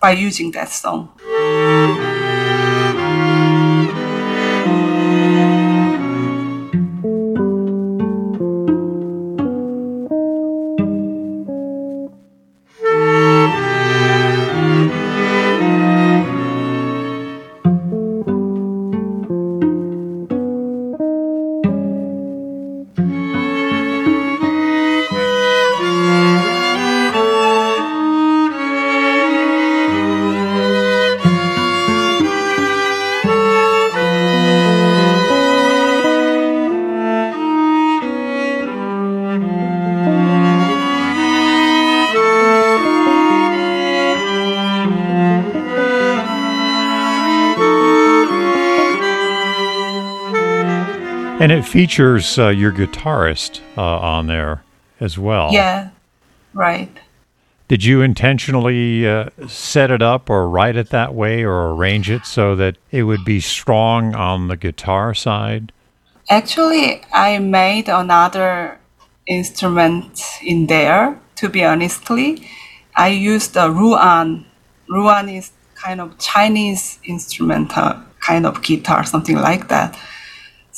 by 0.00 0.12
using 0.12 0.50
that 0.52 0.68
song. 0.68 1.08
Features 51.70 52.36
uh, 52.36 52.48
your 52.48 52.72
guitarist 52.72 53.60
uh, 53.76 53.82
on 53.82 54.26
there 54.26 54.64
as 54.98 55.16
well. 55.16 55.50
Yeah, 55.52 55.90
right. 56.52 56.90
Did 57.68 57.84
you 57.84 58.02
intentionally 58.02 59.06
uh, 59.06 59.30
set 59.46 59.92
it 59.92 60.02
up 60.02 60.28
or 60.28 60.48
write 60.48 60.74
it 60.74 60.90
that 60.90 61.14
way 61.14 61.44
or 61.44 61.70
arrange 61.70 62.10
it 62.10 62.26
so 62.26 62.56
that 62.56 62.76
it 62.90 63.04
would 63.04 63.24
be 63.24 63.38
strong 63.38 64.16
on 64.16 64.48
the 64.48 64.56
guitar 64.56 65.14
side? 65.14 65.70
Actually, 66.28 67.02
I 67.12 67.38
made 67.38 67.88
another 67.88 68.80
instrument 69.28 70.20
in 70.42 70.66
there. 70.66 71.16
To 71.36 71.48
be 71.48 71.64
honestly, 71.64 72.48
I 72.96 73.08
used 73.08 73.56
a 73.56 73.70
ruan. 73.70 74.44
Ruan 74.88 75.28
is 75.28 75.52
kind 75.76 76.00
of 76.00 76.18
Chinese 76.18 76.98
instrumental 77.04 77.94
kind 78.18 78.44
of 78.44 78.60
guitar, 78.62 79.04
something 79.04 79.36
like 79.36 79.68
that. 79.68 79.96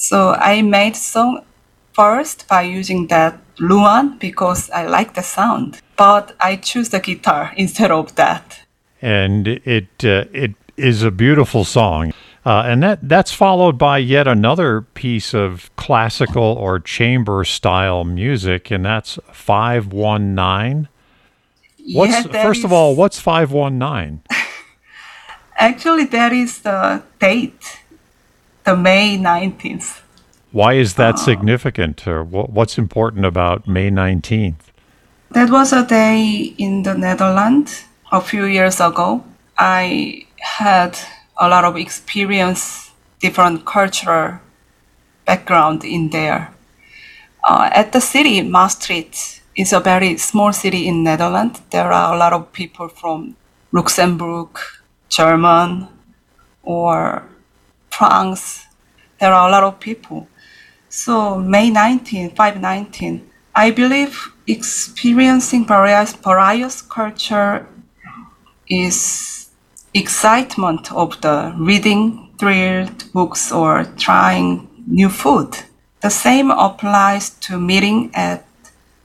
So 0.03 0.33
I 0.33 0.63
made 0.63 0.97
song 0.97 1.45
first 1.93 2.49
by 2.49 2.63
using 2.63 3.07
that 3.07 3.39
ruan 3.61 4.19
because 4.19 4.69
I 4.71 4.85
like 4.85 5.15
the 5.15 5.23
sound, 5.23 5.81
but 5.97 6.35
I 6.41 6.57
choose 6.57 6.89
the 6.89 6.99
guitar 6.99 7.53
instead 7.57 7.93
of 7.93 8.13
that. 8.17 8.63
And 9.01 9.47
it 9.47 10.05
uh, 10.05 10.25
it 10.33 10.55
is 10.77 11.05
a 11.05 11.13
beautiful 11.13 11.65
song. 11.65 12.13
Uh, 12.45 12.65
and 12.67 12.83
that 12.83 12.99
that's 13.09 13.33
followed 13.33 13.79
by 13.79 13.99
yet 13.99 14.27
another 14.27 14.81
piece 14.81 15.35
of 15.35 15.71
classical 15.77 16.43
or 16.43 16.81
chamber 16.81 17.45
style 17.45 18.03
music, 18.03 18.73
and 18.73 18.85
that's 18.85 19.21
519. 19.33 20.89
What's 21.95 22.13
Yeah, 22.13 22.43
first 22.43 22.63
that 22.63 22.67
of 22.67 22.73
all, 22.73 22.97
what's 22.97 23.21
519? 23.21 24.23
Actually, 25.57 26.07
that 26.07 26.33
is 26.33 26.59
the 26.63 27.05
date, 27.21 27.82
the 28.65 28.77
May 28.77 29.19
19th. 29.19 30.01
Why 30.53 30.75
is 30.75 30.95
that 30.95 31.19
significant? 31.19 32.07
Or 32.07 32.23
what's 32.25 32.79
important 32.79 33.25
about 33.25 33.67
May 33.67 33.91
19th? 33.91 34.71
That 35.31 35.51
was 35.51 35.73
a 35.73 35.87
day 35.87 36.55
in 36.59 36.83
the 36.83 36.95
Netherlands 36.95 37.85
a 38.13 38.21
few 38.21 38.45
years 38.45 38.81
ago. 38.81 39.25
I 39.59 40.27
had 40.39 40.99
a 41.41 41.49
lot 41.49 41.65
of 41.65 41.77
experience, 41.77 42.91
different 43.21 43.65
cultural 43.65 44.41
background 45.25 45.85
in 45.85 46.11
there. 46.11 46.53
Uh, 47.45 47.71
at 47.73 47.93
the 47.93 48.01
city, 48.01 48.43
Maastricht 48.43 49.41
is 49.57 49.73
a 49.73 49.81
very 49.81 50.17
small 50.19 50.53
city 50.53 50.87
in 50.87 51.03
Netherlands. 51.03 51.61
There 51.71 51.91
are 51.91 52.15
a 52.15 52.19
lot 52.19 52.33
of 52.33 52.53
people 52.53 52.89
from 52.89 53.37
Luxembourg, 53.73 54.59
German, 55.09 55.89
or 56.63 57.23
France. 57.93 58.67
There 59.21 59.33
are 59.33 59.49
a 59.49 59.53
lot 59.53 59.65
of 59.65 59.79
people. 59.81 60.29
So 60.89 61.39
May 61.39 61.71
19, 61.71 62.31
519, 62.31 63.31
I 63.55 63.71
believe 63.71 64.33
experiencing 64.47 65.67
various, 65.67 66.13
various 66.13 66.83
culture 66.83 67.67
is 68.69 69.51
excitement 69.95 70.93
of 70.93 71.21
the 71.21 71.55
reading 71.59 72.31
thrilled 72.39 73.13
books 73.13 73.53
or 73.53 73.85
trying 73.99 74.69
new 74.87 75.09
food. 75.09 75.57
The 76.01 76.11
same 76.11 76.51
applies 76.51 77.31
to 77.47 77.59
meeting 77.59 78.11
and 78.15 78.41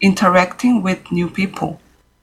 interacting 0.02 0.82
with 0.82 1.12
new 1.12 1.30
people. 1.30 1.80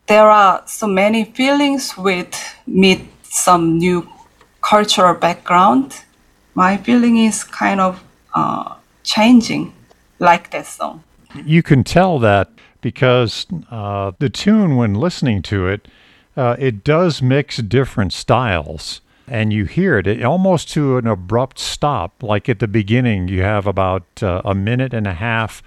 There 0.06 0.28
are 0.28 0.62
so 0.66 0.86
many 0.86 1.24
feelings 1.24 1.96
with 1.96 2.34
meet 2.66 3.02
some 3.22 3.78
new 3.78 4.08
cultural 4.60 5.14
background. 5.14 5.94
My 6.54 6.76
feeling 6.76 7.16
is 7.18 7.42
kind 7.44 7.80
of 7.80 8.02
uh, 8.34 8.74
changing, 9.02 9.72
like 10.18 10.50
that 10.50 10.66
song. 10.66 11.02
You 11.44 11.62
can 11.62 11.82
tell 11.82 12.18
that 12.20 12.50
because 12.80 13.46
uh, 13.70 14.12
the 14.18 14.30
tune, 14.30 14.76
when 14.76 14.94
listening 14.94 15.42
to 15.42 15.66
it, 15.66 15.88
uh, 16.36 16.56
it 16.58 16.84
does 16.84 17.22
mix 17.22 17.56
different 17.58 18.12
styles. 18.12 19.00
And 19.26 19.52
you 19.52 19.64
hear 19.64 19.98
it, 19.98 20.06
it 20.06 20.22
almost 20.22 20.70
to 20.72 20.98
an 20.98 21.06
abrupt 21.06 21.58
stop. 21.58 22.22
Like 22.22 22.48
at 22.48 22.58
the 22.58 22.68
beginning, 22.68 23.28
you 23.28 23.42
have 23.42 23.66
about 23.66 24.04
uh, 24.22 24.42
a 24.44 24.54
minute 24.54 24.92
and 24.92 25.06
a 25.06 25.14
half 25.14 25.62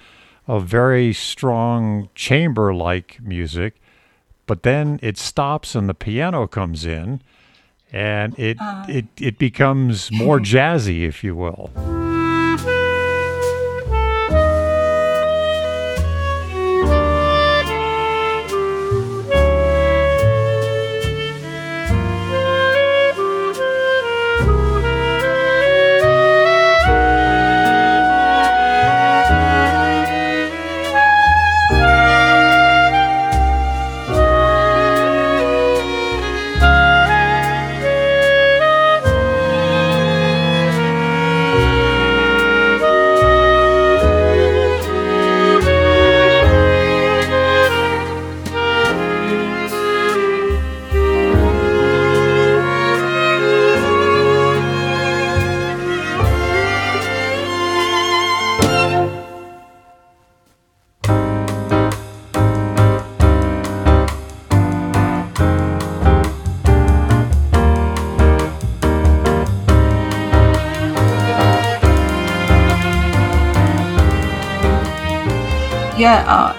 of 0.48 0.66
very 0.66 1.12
strong 1.12 2.10
chamber 2.16 2.74
like 2.74 3.20
music, 3.22 3.82
but 4.46 4.64
then 4.64 5.00
it 5.02 5.18
stops 5.18 5.76
and 5.76 5.90
the 5.90 5.94
piano 5.94 6.48
comes 6.48 6.86
in 6.86 7.22
and 7.92 8.38
it, 8.38 8.58
ah. 8.60 8.86
it, 8.88 9.06
it 9.20 9.38
becomes 9.38 10.12
more 10.12 10.40
jazzy, 10.54 11.08
if 11.08 11.24
you 11.24 11.36
will. 11.36 11.72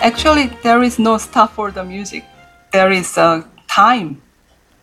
Actually, 0.01 0.47
there 0.63 0.83
is 0.83 0.99
no 0.99 1.19
stop 1.19 1.53
for 1.53 1.71
the 1.71 1.85
music. 1.85 2.25
There 2.73 2.91
is 2.91 3.17
a 3.17 3.45
time, 3.69 4.21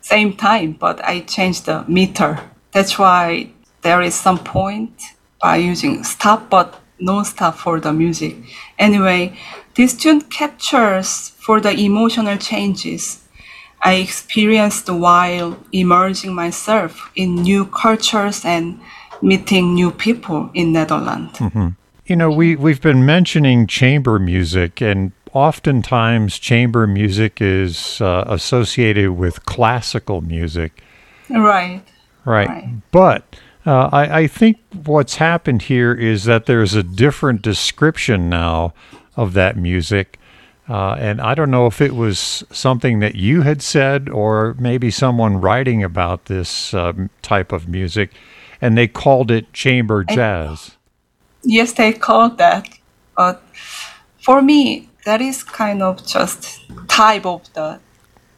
same 0.01 0.33
time, 0.35 0.73
but 0.73 1.03
I 1.03 1.21
changed 1.21 1.65
the 1.65 1.83
meter. 1.87 2.39
That's 2.71 2.97
why 2.97 3.51
there 3.81 4.01
is 4.01 4.15
some 4.15 4.39
point 4.39 5.01
by 5.41 5.57
using 5.57 6.03
stop, 6.03 6.49
but 6.49 6.79
no 6.99 7.23
stop 7.23 7.55
for 7.55 7.79
the 7.79 7.93
music. 7.93 8.35
Anyway, 8.79 9.37
this 9.75 9.95
tune 9.95 10.21
captures 10.21 11.29
for 11.37 11.59
the 11.59 11.71
emotional 11.71 12.37
changes 12.37 13.21
I 13.81 13.95
experienced 13.95 14.89
while 14.89 15.57
immersing 15.71 16.33
myself 16.33 17.11
in 17.15 17.35
new 17.35 17.65
cultures 17.65 18.43
and 18.43 18.79
meeting 19.21 19.75
new 19.75 19.91
people 19.91 20.49
in 20.55 20.73
Netherlands. 20.73 21.37
Mm-hmm. 21.37 21.67
You 22.05 22.15
know, 22.15 22.29
we, 22.29 22.55
we've 22.55 22.81
been 22.81 23.03
mentioning 23.03 23.65
chamber 23.65 24.19
music, 24.19 24.79
and 24.79 25.11
oftentimes 25.33 26.37
chamber 26.37 26.85
music 26.85 27.41
is 27.41 27.99
uh, 27.99 28.25
associated 28.27 29.11
with 29.11 29.45
classical 29.45 30.21
music. 30.21 30.83
Right. 31.31 31.81
Right. 32.23 32.47
Right. 32.47 32.69
But 32.91 33.35
uh, 33.65 33.89
I, 33.91 34.19
I 34.19 34.27
think 34.27 34.57
what's 34.85 35.15
happened 35.15 35.63
here 35.63 35.93
is 35.93 36.25
that 36.25 36.45
there's 36.45 36.75
a 36.75 36.83
different 36.83 37.41
description 37.41 38.29
now 38.29 38.75
of 39.15 39.33
that 39.33 39.57
music. 39.57 40.19
Uh, 40.69 40.93
and 40.93 41.19
I 41.19 41.33
don't 41.33 41.49
know 41.49 41.65
if 41.65 41.81
it 41.81 41.95
was 41.95 42.43
something 42.51 42.99
that 42.99 43.15
you 43.15 43.41
had 43.41 43.63
said 43.63 44.09
or 44.09 44.55
maybe 44.59 44.91
someone 44.91 45.41
writing 45.41 45.83
about 45.83 46.25
this 46.25 46.71
um, 46.75 47.09
type 47.23 47.51
of 47.51 47.67
music, 47.67 48.11
and 48.61 48.77
they 48.77 48.87
called 48.87 49.31
it 49.31 49.53
chamber 49.53 50.03
jazz. 50.03 50.74
Yes, 51.45 51.73
they 51.73 51.93
call 51.93 52.29
that. 52.31 52.67
But 53.15 53.41
for 54.19 54.41
me, 54.41 54.89
that 55.05 55.21
is 55.21 55.43
kind 55.43 55.81
of 55.81 56.05
just 56.05 56.61
type 56.87 57.25
of 57.25 57.41
the 57.53 57.79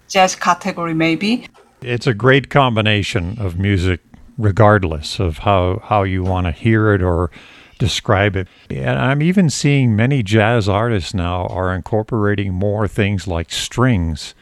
jazz 0.10 0.36
category, 0.36 0.94
maybe. 0.94 1.48
It's 1.82 2.08
a 2.08 2.14
great 2.14 2.50
combination 2.50 3.38
of 3.40 3.58
music, 3.58 4.02
regardless 4.38 5.20
of 5.20 5.40
how, 5.40 5.82
how 5.86 6.04
you 6.04 6.24
want 6.24 6.48
to 6.48 6.52
hear 6.52 6.94
it 6.94 7.02
or 7.02 7.32
describe 7.80 8.36
it. 8.36 8.48
And 8.70 9.00
I'm 9.00 9.22
even 9.22 9.50
seeing 9.50 9.96
many 9.96 10.22
jazz 10.22 10.68
artists 10.68 11.14
now 11.14 11.46
are 11.48 11.74
incorporating 11.74 12.54
more 12.54 12.88
things 12.88 13.28
like 13.28 13.52
strings 13.52 14.36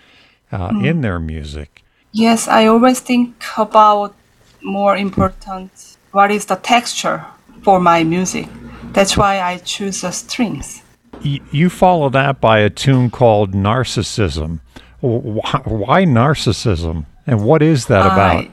uh, 0.51 0.71
in 0.81 1.01
their 1.01 1.19
music. 1.19 1.83
Yes, 2.11 2.47
I 2.47 2.65
always 2.67 3.01
think 3.01 3.43
about 3.57 4.15
more 4.63 4.95
important 4.97 5.97
what 6.11 6.31
is 6.31 6.45
the 6.45 6.55
texture 6.55 7.25
for 7.65 7.79
my 7.79 8.03
music. 8.03 8.47
That's 8.93 9.17
why 9.17 9.41
I 9.41 9.57
choose 9.57 10.01
the 10.01 10.11
strings. 10.11 10.83
You 11.21 11.69
follow 11.71 12.09
that 12.09 12.39
by 12.39 12.59
a 12.59 12.69
tune 12.69 13.09
called 13.09 13.53
Narcissism. 13.53 14.59
Why, 15.01 16.05
narcissism? 16.05 17.05
And 17.25 17.43
what 17.43 17.63
is 17.63 17.87
that 17.87 18.05
about? 18.05 18.45
I, 18.45 18.51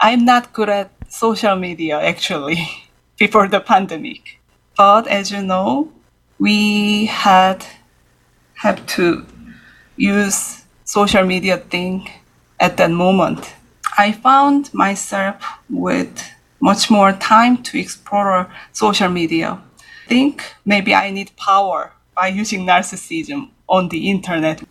I'm 0.00 0.24
not 0.24 0.54
good 0.54 0.70
at 0.70 0.90
social 1.10 1.56
media 1.56 2.00
actually 2.00 2.58
before 3.18 3.46
the 3.48 3.60
pandemic. 3.60 4.40
But 4.76 5.06
as 5.06 5.30
you 5.30 5.42
know, 5.42 5.92
we 6.38 7.06
had 7.06 7.66
have 8.54 8.84
to 8.96 9.26
use 9.96 10.64
social 10.84 11.24
media 11.24 11.58
thing 11.58 12.08
at 12.58 12.78
that 12.78 12.90
moment. 12.90 13.54
I 13.98 14.12
found 14.12 14.72
myself 14.72 15.36
with 15.68 16.24
much 16.60 16.90
more 16.90 17.12
time 17.12 17.62
to 17.64 17.78
explore 17.78 18.50
social 18.72 19.08
media. 19.08 19.60
Think 20.08 20.44
maybe 20.64 20.94
I 20.94 21.10
need 21.10 21.36
power 21.36 21.92
by 22.14 22.28
using 22.28 22.66
narcissism 22.66 23.50
on 23.68 23.88
the 23.88 24.10
internet. 24.10 24.62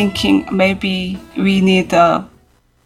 Thinking 0.00 0.46
maybe 0.50 1.20
we 1.36 1.60
need 1.60 1.92
a 1.92 2.26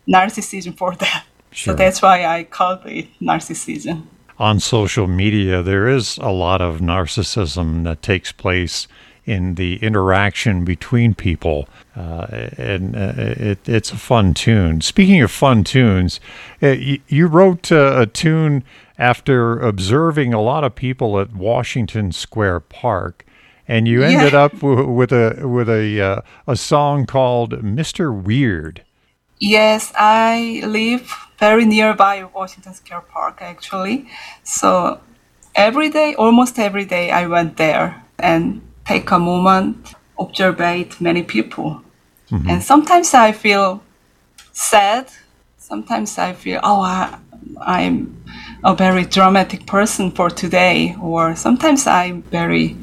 narcissism 0.09 0.77
for 0.77 0.96
that. 0.96 1.24
Sure. 1.53 1.72
So 1.72 1.77
that's 1.77 2.03
why 2.03 2.27
I 2.27 2.42
called 2.42 2.81
it 2.87 3.07
narcissism. 3.20 4.07
On 4.38 4.59
social 4.59 5.07
media, 5.07 5.62
there 5.62 5.87
is 5.87 6.18
a 6.18 6.33
lot 6.33 6.61
of 6.61 6.81
narcissism 6.81 7.85
that 7.85 8.03
takes 8.03 8.33
place 8.33 8.88
in 9.27 9.55
the 9.55 9.77
interaction 9.77 10.64
between 10.64 11.14
people, 11.14 11.68
uh, 11.96 12.27
and 12.59 12.96
uh, 12.96 13.12
it, 13.50 13.68
it's 13.68 13.92
a 13.92 13.96
fun 13.96 14.35
tune. 14.35 14.81
Speaking 14.81 15.22
of 15.22 15.31
fun 15.31 15.62
tunes, 15.62 16.18
uh, 16.61 16.70
you, 16.70 16.98
you 17.07 17.29
wrote 17.29 17.70
uh, 17.70 17.94
a 17.96 18.07
tune 18.07 18.64
after 18.98 19.61
observing 19.61 20.35
a 20.35 20.42
lot 20.42 20.64
of 20.64 20.74
people 20.74 21.20
at 21.20 21.33
Washington 21.33 22.11
Square 22.11 22.61
Park, 22.61 23.24
and 23.68 23.87
you 23.88 24.03
ended 24.03 24.33
Yeah. 24.33 24.44
up 24.44 24.53
w- 24.61 24.88
with 24.88 25.12
a 25.12 25.46
with 25.46 25.68
a 25.68 26.00
uh, 26.00 26.20
a 26.46 26.57
song 26.57 27.07
called 27.07 27.53
"Mr. 27.62 28.12
Weird." 28.12 28.83
Yes, 29.38 29.92
I 29.96 30.62
live 30.64 31.12
very 31.38 31.64
nearby 31.64 32.24
Washington 32.35 32.74
Square 32.74 33.03
Park 33.12 33.38
actually. 33.40 34.07
So 34.42 35.00
every 35.55 35.90
day, 35.90 36.14
almost 36.14 36.59
every 36.59 36.85
day, 36.85 37.11
I 37.11 37.27
went 37.27 37.57
there 37.57 38.03
and 38.18 38.61
take 38.87 39.11
a 39.11 39.18
moment, 39.18 39.94
observe 40.18 40.59
many 41.00 41.22
people. 41.22 41.81
And 42.48 42.62
sometimes 42.62 43.14
I 43.14 43.31
feel 43.33 43.81
sad. 44.53 45.07
Sometimes 45.59 46.18
I 46.18 46.33
feel, 46.33 46.59
oh, 46.64 46.81
I, 46.81 47.16
I'm 47.61 48.24
a 48.64 48.74
very 48.74 49.05
dramatic 49.05 49.66
person 49.66 50.11
for 50.11 50.31
today. 50.31 50.96
Or 51.00 51.37
sometimes 51.37 51.87
I'm 51.87 52.22
very 52.22 52.77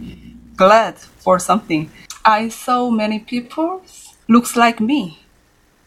glad 0.64 0.96
for 1.24 1.40
something. 1.40 1.84
I 2.26 2.50
saw 2.50 2.90
many 2.90 3.20
people 3.20 3.82
looks 4.28 4.56
like 4.56 4.80
me 4.80 5.22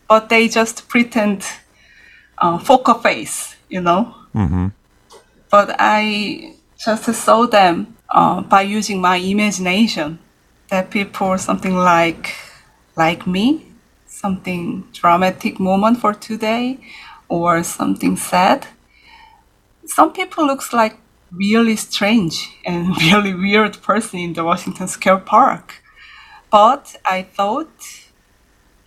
but 0.08 0.28
they 0.28 0.48
just 0.48 0.88
pretend 0.88 1.44
uh, 2.38 2.58
poker 2.58 2.94
face, 2.94 3.56
you 3.68 3.80
know. 3.80 4.14
hmm 4.32 4.68
But 5.50 5.76
I 5.78 6.54
just 6.84 7.04
saw 7.14 7.46
them 7.46 7.96
uh, 8.10 8.42
by 8.42 8.62
using 8.62 9.00
my 9.00 9.16
imagination. 9.16 10.18
That 10.70 10.90
people 10.90 11.38
something 11.38 11.76
like 11.76 12.34
like 12.96 13.26
me, 13.26 13.66
something 14.06 14.84
dramatic 14.92 15.60
moment 15.60 16.00
for 16.00 16.14
today, 16.14 16.78
or 17.28 17.62
something 17.62 18.16
sad. 18.16 18.66
Some 19.86 20.12
people 20.12 20.46
looks 20.46 20.72
like 20.72 20.96
really 21.36 21.76
strange 21.76 22.50
and 22.64 22.96
really 23.02 23.34
weird 23.34 23.80
person 23.82 24.20
in 24.20 24.32
the 24.32 24.44
Washington 24.44 24.88
Square 24.88 25.18
Park. 25.18 25.82
But 26.50 26.96
I 27.04 27.22
thought 27.22 27.72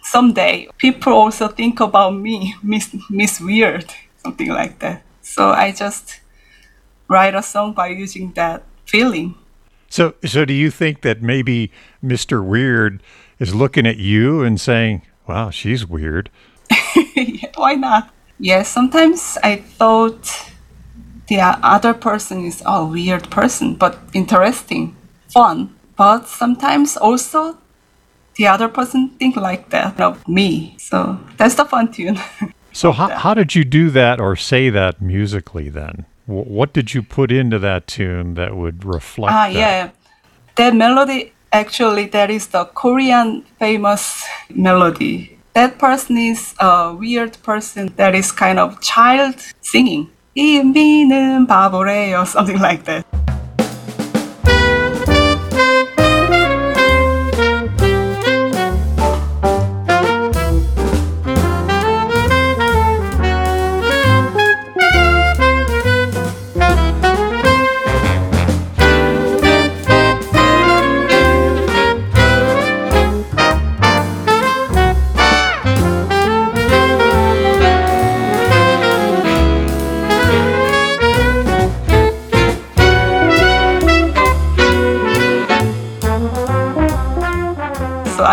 someday 0.01 0.69
people 0.77 1.13
also 1.13 1.47
think 1.47 1.79
about 1.79 2.15
me, 2.15 2.55
Miss 2.63 2.95
Miss 3.09 3.41
Weird, 3.41 3.93
something 4.23 4.49
like 4.49 4.79
that. 4.79 5.03
So 5.21 5.49
I 5.49 5.71
just 5.71 6.21
write 7.09 7.35
a 7.35 7.43
song 7.43 7.73
by 7.73 7.87
using 7.89 8.31
that 8.33 8.63
feeling. 8.85 9.35
So, 9.89 10.15
so 10.25 10.45
do 10.45 10.53
you 10.53 10.71
think 10.71 11.01
that 11.01 11.21
maybe 11.21 11.71
Mr. 12.03 12.43
Weird 12.45 13.01
is 13.39 13.53
looking 13.53 13.85
at 13.85 13.97
you 13.97 14.43
and 14.43 14.59
saying, 14.59 15.01
"Wow, 15.27 15.49
she's 15.49 15.85
weird"? 15.85 16.29
Why 17.55 17.75
not? 17.75 18.13
Yes, 18.39 18.69
sometimes 18.69 19.37
I 19.43 19.57
thought 19.57 20.51
the 21.27 21.39
other 21.41 21.93
person 21.93 22.45
is 22.45 22.63
a 22.65 22.85
weird 22.85 23.29
person, 23.29 23.75
but 23.75 23.99
interesting, 24.13 24.95
fun. 25.29 25.75
But 25.97 26.27
sometimes 26.27 26.95
also 26.97 27.57
the 28.35 28.47
other 28.47 28.67
person 28.67 29.09
think 29.19 29.35
like 29.35 29.69
that 29.71 29.99
of 29.99 30.27
me. 30.27 30.75
So 30.79 31.19
that's 31.37 31.55
the 31.55 31.65
fun 31.65 31.91
tune. 31.91 32.19
So, 32.73 32.91
how, 32.91 33.09
how 33.09 33.33
did 33.33 33.55
you 33.55 33.63
do 33.63 33.89
that 33.89 34.19
or 34.21 34.35
say 34.35 34.69
that 34.69 35.01
musically 35.01 35.67
then? 35.67 36.05
What 36.27 36.73
did 36.73 36.93
you 36.93 37.01
put 37.01 37.31
into 37.31 37.57
that 37.57 37.87
tune 37.87 38.35
that 38.35 38.55
would 38.55 38.85
reflect 38.85 39.33
Ah, 39.33 39.45
that? 39.47 39.53
yeah. 39.53 39.89
That 40.57 40.75
melody, 40.75 41.33
actually, 41.51 42.05
that 42.09 42.29
is 42.29 42.45
the 42.47 42.65
Korean 42.65 43.41
famous 43.57 44.23
melody. 44.53 45.39
That 45.53 45.79
person 45.79 46.17
is 46.19 46.53
a 46.59 46.93
weird 46.93 47.41
person 47.41 47.91
that 47.95 48.13
is 48.13 48.31
kind 48.31 48.59
of 48.59 48.79
child 48.79 49.33
singing. 49.61 50.11
Ibinen 50.37 51.47
Pabore 51.47 52.13
or 52.13 52.25
something 52.27 52.59
like 52.59 52.83
that. 52.85 53.03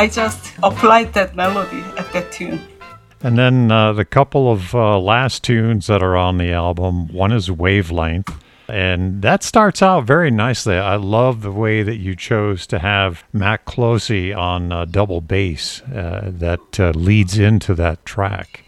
I 0.05 0.09
just 0.09 0.53
applied 0.63 1.15
that 1.15 1.35
melody 1.35 1.81
at 1.97 2.13
that 2.13 2.31
tune. 2.31 2.61
And 3.23 3.39
then 3.39 3.73
uh, 3.73 3.95
the 3.95 4.05
couple 4.05 4.53
of 4.53 4.75
uh, 4.75 4.99
last 4.99 5.43
tunes 5.43 5.87
that 5.87 6.03
are 6.03 6.15
on 6.15 6.37
the 6.37 6.53
album 6.53 7.09
one 7.09 7.33
is 7.33 7.51
Wavelength. 7.51 8.39
And 8.69 9.23
that 9.23 9.43
starts 9.43 9.81
out 9.81 10.05
very 10.05 10.31
nicely. 10.31 10.77
I 10.77 10.97
love 10.97 11.41
the 11.41 11.51
way 11.51 11.83
that 11.83 11.97
you 11.97 12.15
chose 12.15 12.67
to 12.67 12.81
have 12.81 13.25
Matt 13.33 13.65
Clohesy 13.65 14.37
on 14.37 14.73
uh, 14.73 14.85
double 14.85 15.23
bass 15.23 15.81
uh, 15.85 16.31
that 16.35 16.79
uh, 16.79 16.91
leads 16.91 17.39
into 17.39 17.75
that 17.77 18.05
track. 18.05 18.64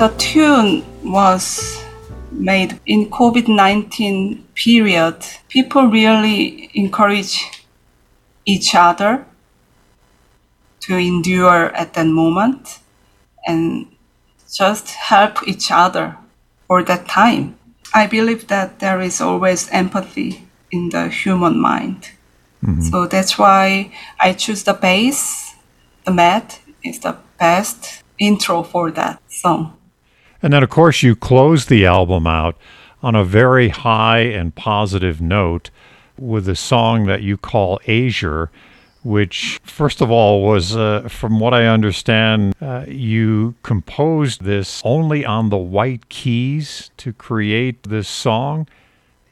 The 0.00 0.08
tune 0.16 0.82
was 1.04 1.84
made 2.32 2.80
in 2.86 3.10
COVID-19 3.10 4.42
period. 4.54 5.16
People 5.50 5.88
really 5.88 6.70
encourage 6.72 7.44
each 8.46 8.74
other 8.74 9.26
to 10.80 10.96
endure 10.96 11.66
at 11.76 11.92
that 11.92 12.06
moment 12.06 12.78
and 13.46 13.88
just 14.50 14.88
help 14.88 15.46
each 15.46 15.70
other 15.70 16.16
for 16.66 16.82
that 16.82 17.06
time. 17.06 17.58
I 17.92 18.06
believe 18.06 18.48
that 18.48 18.78
there 18.78 19.02
is 19.02 19.20
always 19.20 19.68
empathy 19.68 20.48
in 20.70 20.88
the 20.88 21.10
human 21.10 21.60
mind. 21.60 22.08
Mm-hmm. 22.64 22.88
So 22.88 23.06
that's 23.06 23.36
why 23.36 23.92
I 24.18 24.32
choose 24.32 24.62
the 24.62 24.72
bass. 24.72 25.56
The 26.06 26.12
mat 26.12 26.58
is 26.82 27.00
the 27.00 27.18
best 27.38 28.02
intro 28.18 28.62
for 28.62 28.90
that 28.92 29.20
song. 29.28 29.76
And 30.42 30.52
then, 30.52 30.62
of 30.62 30.70
course, 30.70 31.02
you 31.02 31.14
close 31.14 31.66
the 31.66 31.84
album 31.84 32.26
out 32.26 32.56
on 33.02 33.14
a 33.14 33.24
very 33.24 33.68
high 33.68 34.20
and 34.20 34.54
positive 34.54 35.20
note 35.20 35.70
with 36.18 36.48
a 36.48 36.56
song 36.56 37.06
that 37.06 37.22
you 37.22 37.36
call 37.36 37.80
Azure, 37.88 38.50
which, 39.02 39.60
first 39.64 40.00
of 40.00 40.10
all, 40.10 40.42
was, 40.42 40.76
uh, 40.76 41.08
from 41.08 41.40
what 41.40 41.54
I 41.54 41.66
understand, 41.66 42.54
uh, 42.60 42.84
you 42.86 43.54
composed 43.62 44.44
this 44.44 44.82
only 44.84 45.24
on 45.24 45.48
the 45.48 45.56
white 45.56 46.08
keys 46.08 46.90
to 46.98 47.12
create 47.12 47.82
this 47.84 48.08
song. 48.08 48.66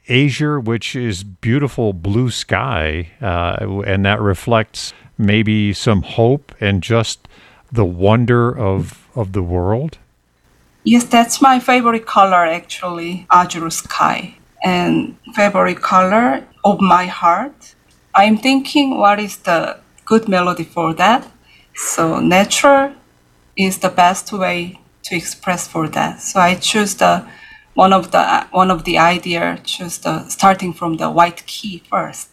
Azure, 0.07 0.59
which 0.59 0.95
is 0.95 1.23
beautiful 1.23 1.93
blue 1.93 2.31
sky, 2.31 3.11
uh, 3.21 3.83
and 3.85 4.03
that 4.05 4.19
reflects 4.19 4.91
maybe 5.19 5.71
some 5.71 6.01
hope 6.01 6.55
and 6.59 6.81
just 6.81 7.27
the 7.71 7.85
wonder 7.85 8.49
of, 8.57 9.07
of 9.13 9.33
the 9.33 9.43
world. 9.43 9.99
Yes, 10.83 11.03
that's 11.03 11.41
my 11.41 11.59
favorite 11.59 12.05
color 12.05 12.45
actually, 12.45 13.27
azure 13.31 13.69
sky. 13.69 14.35
And 14.63 15.17
favorite 15.35 15.81
color 15.81 16.45
of 16.63 16.81
my 16.81 17.05
heart. 17.05 17.75
I'm 18.15 18.37
thinking 18.37 18.97
what 18.97 19.19
is 19.19 19.37
the 19.37 19.79
good 20.05 20.27
melody 20.27 20.63
for 20.63 20.93
that. 20.95 21.27
So 21.75 22.19
natural 22.19 22.93
is 23.55 23.77
the 23.79 23.89
best 23.89 24.31
way 24.33 24.79
to 25.03 25.15
express 25.15 25.67
for 25.67 25.87
that. 25.89 26.21
So 26.21 26.39
I 26.39 26.55
choose 26.55 26.95
the 26.95 27.25
one 27.73 27.93
of 27.93 28.11
the 28.11 28.47
one 28.51 28.71
of 28.71 28.83
the 28.83 28.97
idea 28.97 29.59
choose 29.63 29.99
the 29.99 30.27
starting 30.27 30.73
from 30.73 30.97
the 30.97 31.09
white 31.09 31.45
key 31.45 31.83
first. 31.89 32.29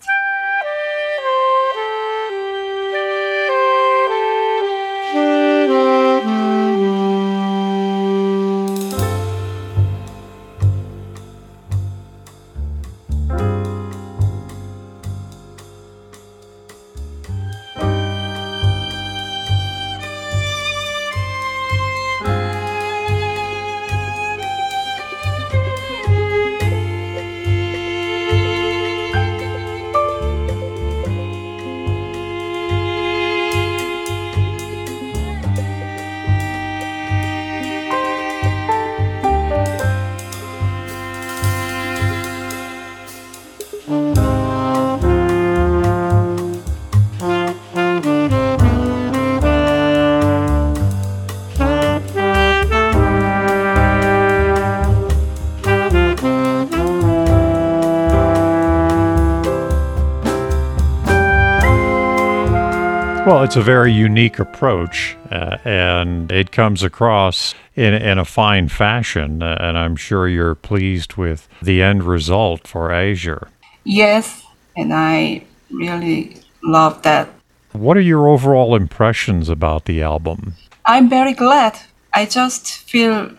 Well, 63.26 63.42
it's 63.42 63.56
a 63.56 63.60
very 63.60 63.92
unique 63.92 64.38
approach, 64.38 65.16
uh, 65.32 65.58
and 65.64 66.30
it 66.30 66.52
comes 66.52 66.84
across 66.84 67.56
in, 67.74 67.92
in 67.92 68.18
a 68.18 68.24
fine 68.24 68.68
fashion, 68.68 69.42
uh, 69.42 69.56
and 69.58 69.76
I'm 69.76 69.96
sure 69.96 70.28
you're 70.28 70.54
pleased 70.54 71.14
with 71.16 71.48
the 71.60 71.82
end 71.82 72.04
result 72.04 72.68
for 72.68 72.92
Azure. 72.92 73.48
Yes, 73.82 74.44
and 74.76 74.94
I 74.94 75.42
really 75.72 76.36
love 76.62 77.02
that. 77.02 77.28
What 77.72 77.96
are 77.96 78.08
your 78.12 78.28
overall 78.28 78.76
impressions 78.76 79.48
about 79.48 79.86
the 79.86 80.02
album? 80.02 80.54
I'm 80.84 81.08
very 81.08 81.32
glad. 81.32 81.76
I 82.14 82.26
just 82.26 82.68
feel 82.68 83.32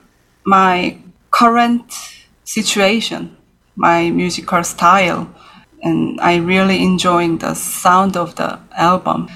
my 0.43 0.97
current 1.31 1.93
situation, 2.43 3.37
my 3.77 4.09
musical 4.09 4.65
style, 4.65 5.33
and 5.81 6.19
I 6.19 6.35
really 6.35 6.83
enjoying 6.83 7.37
the 7.37 7.53
sound 7.53 8.17
of 8.17 8.35
the 8.35 8.59
album. 8.75 9.29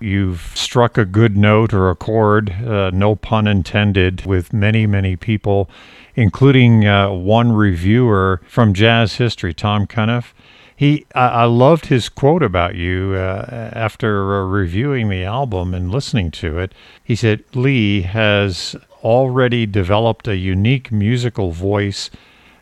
You've 0.00 0.52
struck 0.54 0.96
a 0.96 1.04
good 1.04 1.36
note 1.36 1.74
or 1.74 1.90
a 1.90 1.96
chord, 1.96 2.50
uh, 2.62 2.90
no 2.90 3.16
pun 3.16 3.48
intended, 3.48 4.24
with 4.24 4.52
many, 4.52 4.86
many 4.86 5.16
people, 5.16 5.68
including 6.14 6.86
uh, 6.86 7.10
one 7.10 7.52
reviewer 7.52 8.40
from 8.46 8.74
Jazz 8.74 9.14
History, 9.14 9.52
Tom 9.52 9.86
Cunniff. 9.86 10.32
He, 10.76 11.04
I, 11.16 11.28
I 11.28 11.44
loved 11.46 11.86
his 11.86 12.08
quote 12.08 12.44
about 12.44 12.76
you 12.76 13.14
uh, 13.14 13.70
after 13.72 14.36
uh, 14.36 14.46
reviewing 14.46 15.08
the 15.08 15.24
album 15.24 15.74
and 15.74 15.90
listening 15.90 16.30
to 16.32 16.60
it. 16.60 16.72
He 17.02 17.16
said, 17.16 17.42
Lee 17.54 18.02
has 18.02 18.76
already 19.02 19.66
developed 19.66 20.28
a 20.28 20.36
unique 20.36 20.92
musical 20.92 21.50
voice 21.50 22.08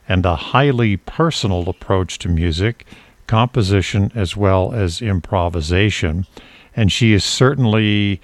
and 0.08 0.24
a 0.24 0.36
highly 0.36 0.96
personal 0.96 1.68
approach 1.68 2.18
to 2.20 2.30
music, 2.30 2.86
composition, 3.26 4.10
as 4.14 4.36
well 4.36 4.72
as 4.72 5.02
improvisation 5.02 6.26
and 6.76 6.92
she 6.92 7.14
is 7.14 7.24
certainly 7.24 8.20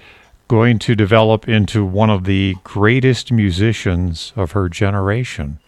going 0.47 0.77
to 0.77 0.95
develop 0.95 1.49
into 1.49 1.83
one 1.83 2.11
of 2.11 2.25
the 2.25 2.55
greatest 2.63 3.31
musicians 3.31 4.31
of 4.35 4.51
her 4.51 4.69
generation. 4.69 5.59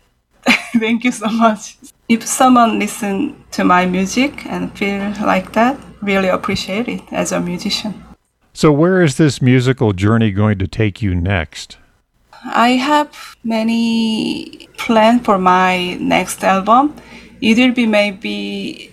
Thank 0.77 1.03
you 1.03 1.11
so 1.11 1.27
much. 1.27 1.77
If 2.07 2.23
someone 2.23 2.77
listen 2.77 3.43
to 3.51 3.63
my 3.63 3.87
music 3.87 4.45
and 4.45 4.71
feel 4.77 5.11
like 5.25 5.53
that, 5.53 5.79
really 6.01 6.27
appreciate 6.27 6.87
it 6.87 7.01
as 7.11 7.31
a 7.31 7.39
musician. 7.39 8.03
So 8.53 8.71
where 8.71 9.01
is 9.01 9.17
this 9.17 9.41
musical 9.41 9.91
journey 9.91 10.31
going 10.31 10.59
to 10.59 10.67
take 10.67 11.01
you 11.01 11.15
next? 11.15 11.77
I 12.45 12.71
have 12.71 13.35
many 13.43 14.69
plans 14.77 15.25
for 15.25 15.39
my 15.39 15.95
next 15.95 16.43
album. 16.43 16.95
It 17.41 17.57
will 17.57 17.73
be 17.73 17.87
maybe 17.87 18.91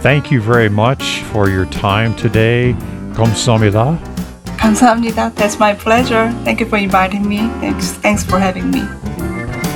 thank 0.02 0.30
you 0.30 0.38
very 0.38 0.68
much 0.68 1.22
for 1.32 1.48
your 1.48 1.64
time 1.64 2.14
today. 2.14 2.74
Kansamida. 3.14 3.96
Kansamida. 4.58 5.34
That's 5.34 5.58
my 5.58 5.72
pleasure. 5.72 6.30
Thank 6.44 6.60
you 6.60 6.66
for 6.66 6.76
inviting 6.76 7.26
me. 7.26 7.38
Thanks. 7.60 7.92
Thanks 7.92 8.22
for 8.22 8.38
having 8.38 8.70
me. 8.70 8.82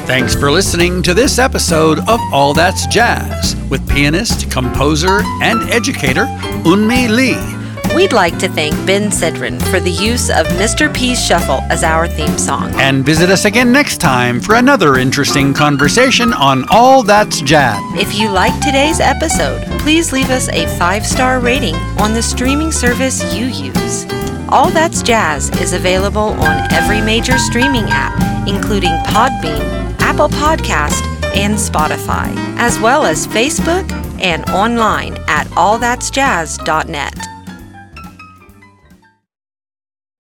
Thanks 0.06 0.34
for 0.34 0.50
listening 0.50 1.02
to 1.04 1.14
this 1.14 1.38
episode 1.38 1.98
of 2.00 2.20
All 2.30 2.52
That's 2.52 2.86
Jazz 2.88 3.56
with 3.70 3.88
pianist, 3.88 4.50
composer, 4.50 5.22
and 5.40 5.62
educator 5.70 6.26
Eunmi 6.64 7.08
Lee. 7.08 7.57
We'd 7.94 8.12
like 8.12 8.38
to 8.38 8.48
thank 8.48 8.74
Ben 8.86 9.10
Sidran 9.10 9.60
for 9.70 9.80
the 9.80 9.90
use 9.90 10.30
of 10.30 10.46
Mr. 10.58 10.92
P's 10.94 11.24
Shuffle 11.24 11.60
as 11.70 11.82
our 11.82 12.06
theme 12.06 12.38
song. 12.38 12.72
And 12.76 13.04
visit 13.04 13.30
us 13.30 13.44
again 13.44 13.72
next 13.72 13.98
time 13.98 14.40
for 14.40 14.54
another 14.54 14.96
interesting 14.96 15.52
conversation 15.52 16.32
on 16.32 16.64
All 16.70 17.02
That's 17.02 17.40
Jazz. 17.40 17.78
If 18.00 18.14
you 18.18 18.28
like 18.30 18.54
today's 18.60 19.00
episode, 19.00 19.62
please 19.80 20.12
leave 20.12 20.30
us 20.30 20.48
a 20.50 20.66
five 20.78 21.04
star 21.06 21.40
rating 21.40 21.74
on 22.00 22.12
the 22.14 22.22
streaming 22.22 22.70
service 22.70 23.22
you 23.34 23.46
use. 23.46 24.06
All 24.48 24.70
That's 24.70 25.02
Jazz 25.02 25.50
is 25.60 25.72
available 25.72 26.20
on 26.40 26.72
every 26.72 27.00
major 27.00 27.38
streaming 27.38 27.86
app, 27.88 28.48
including 28.48 28.92
Podbean, 29.06 29.96
Apple 30.00 30.28
Podcast, 30.28 31.02
and 31.36 31.54
Spotify, 31.54 32.32
as 32.58 32.78
well 32.80 33.04
as 33.04 33.26
Facebook 33.26 33.90
and 34.20 34.48
online 34.50 35.16
at 35.28 35.46
allthat'sjazz.net. 35.48 37.37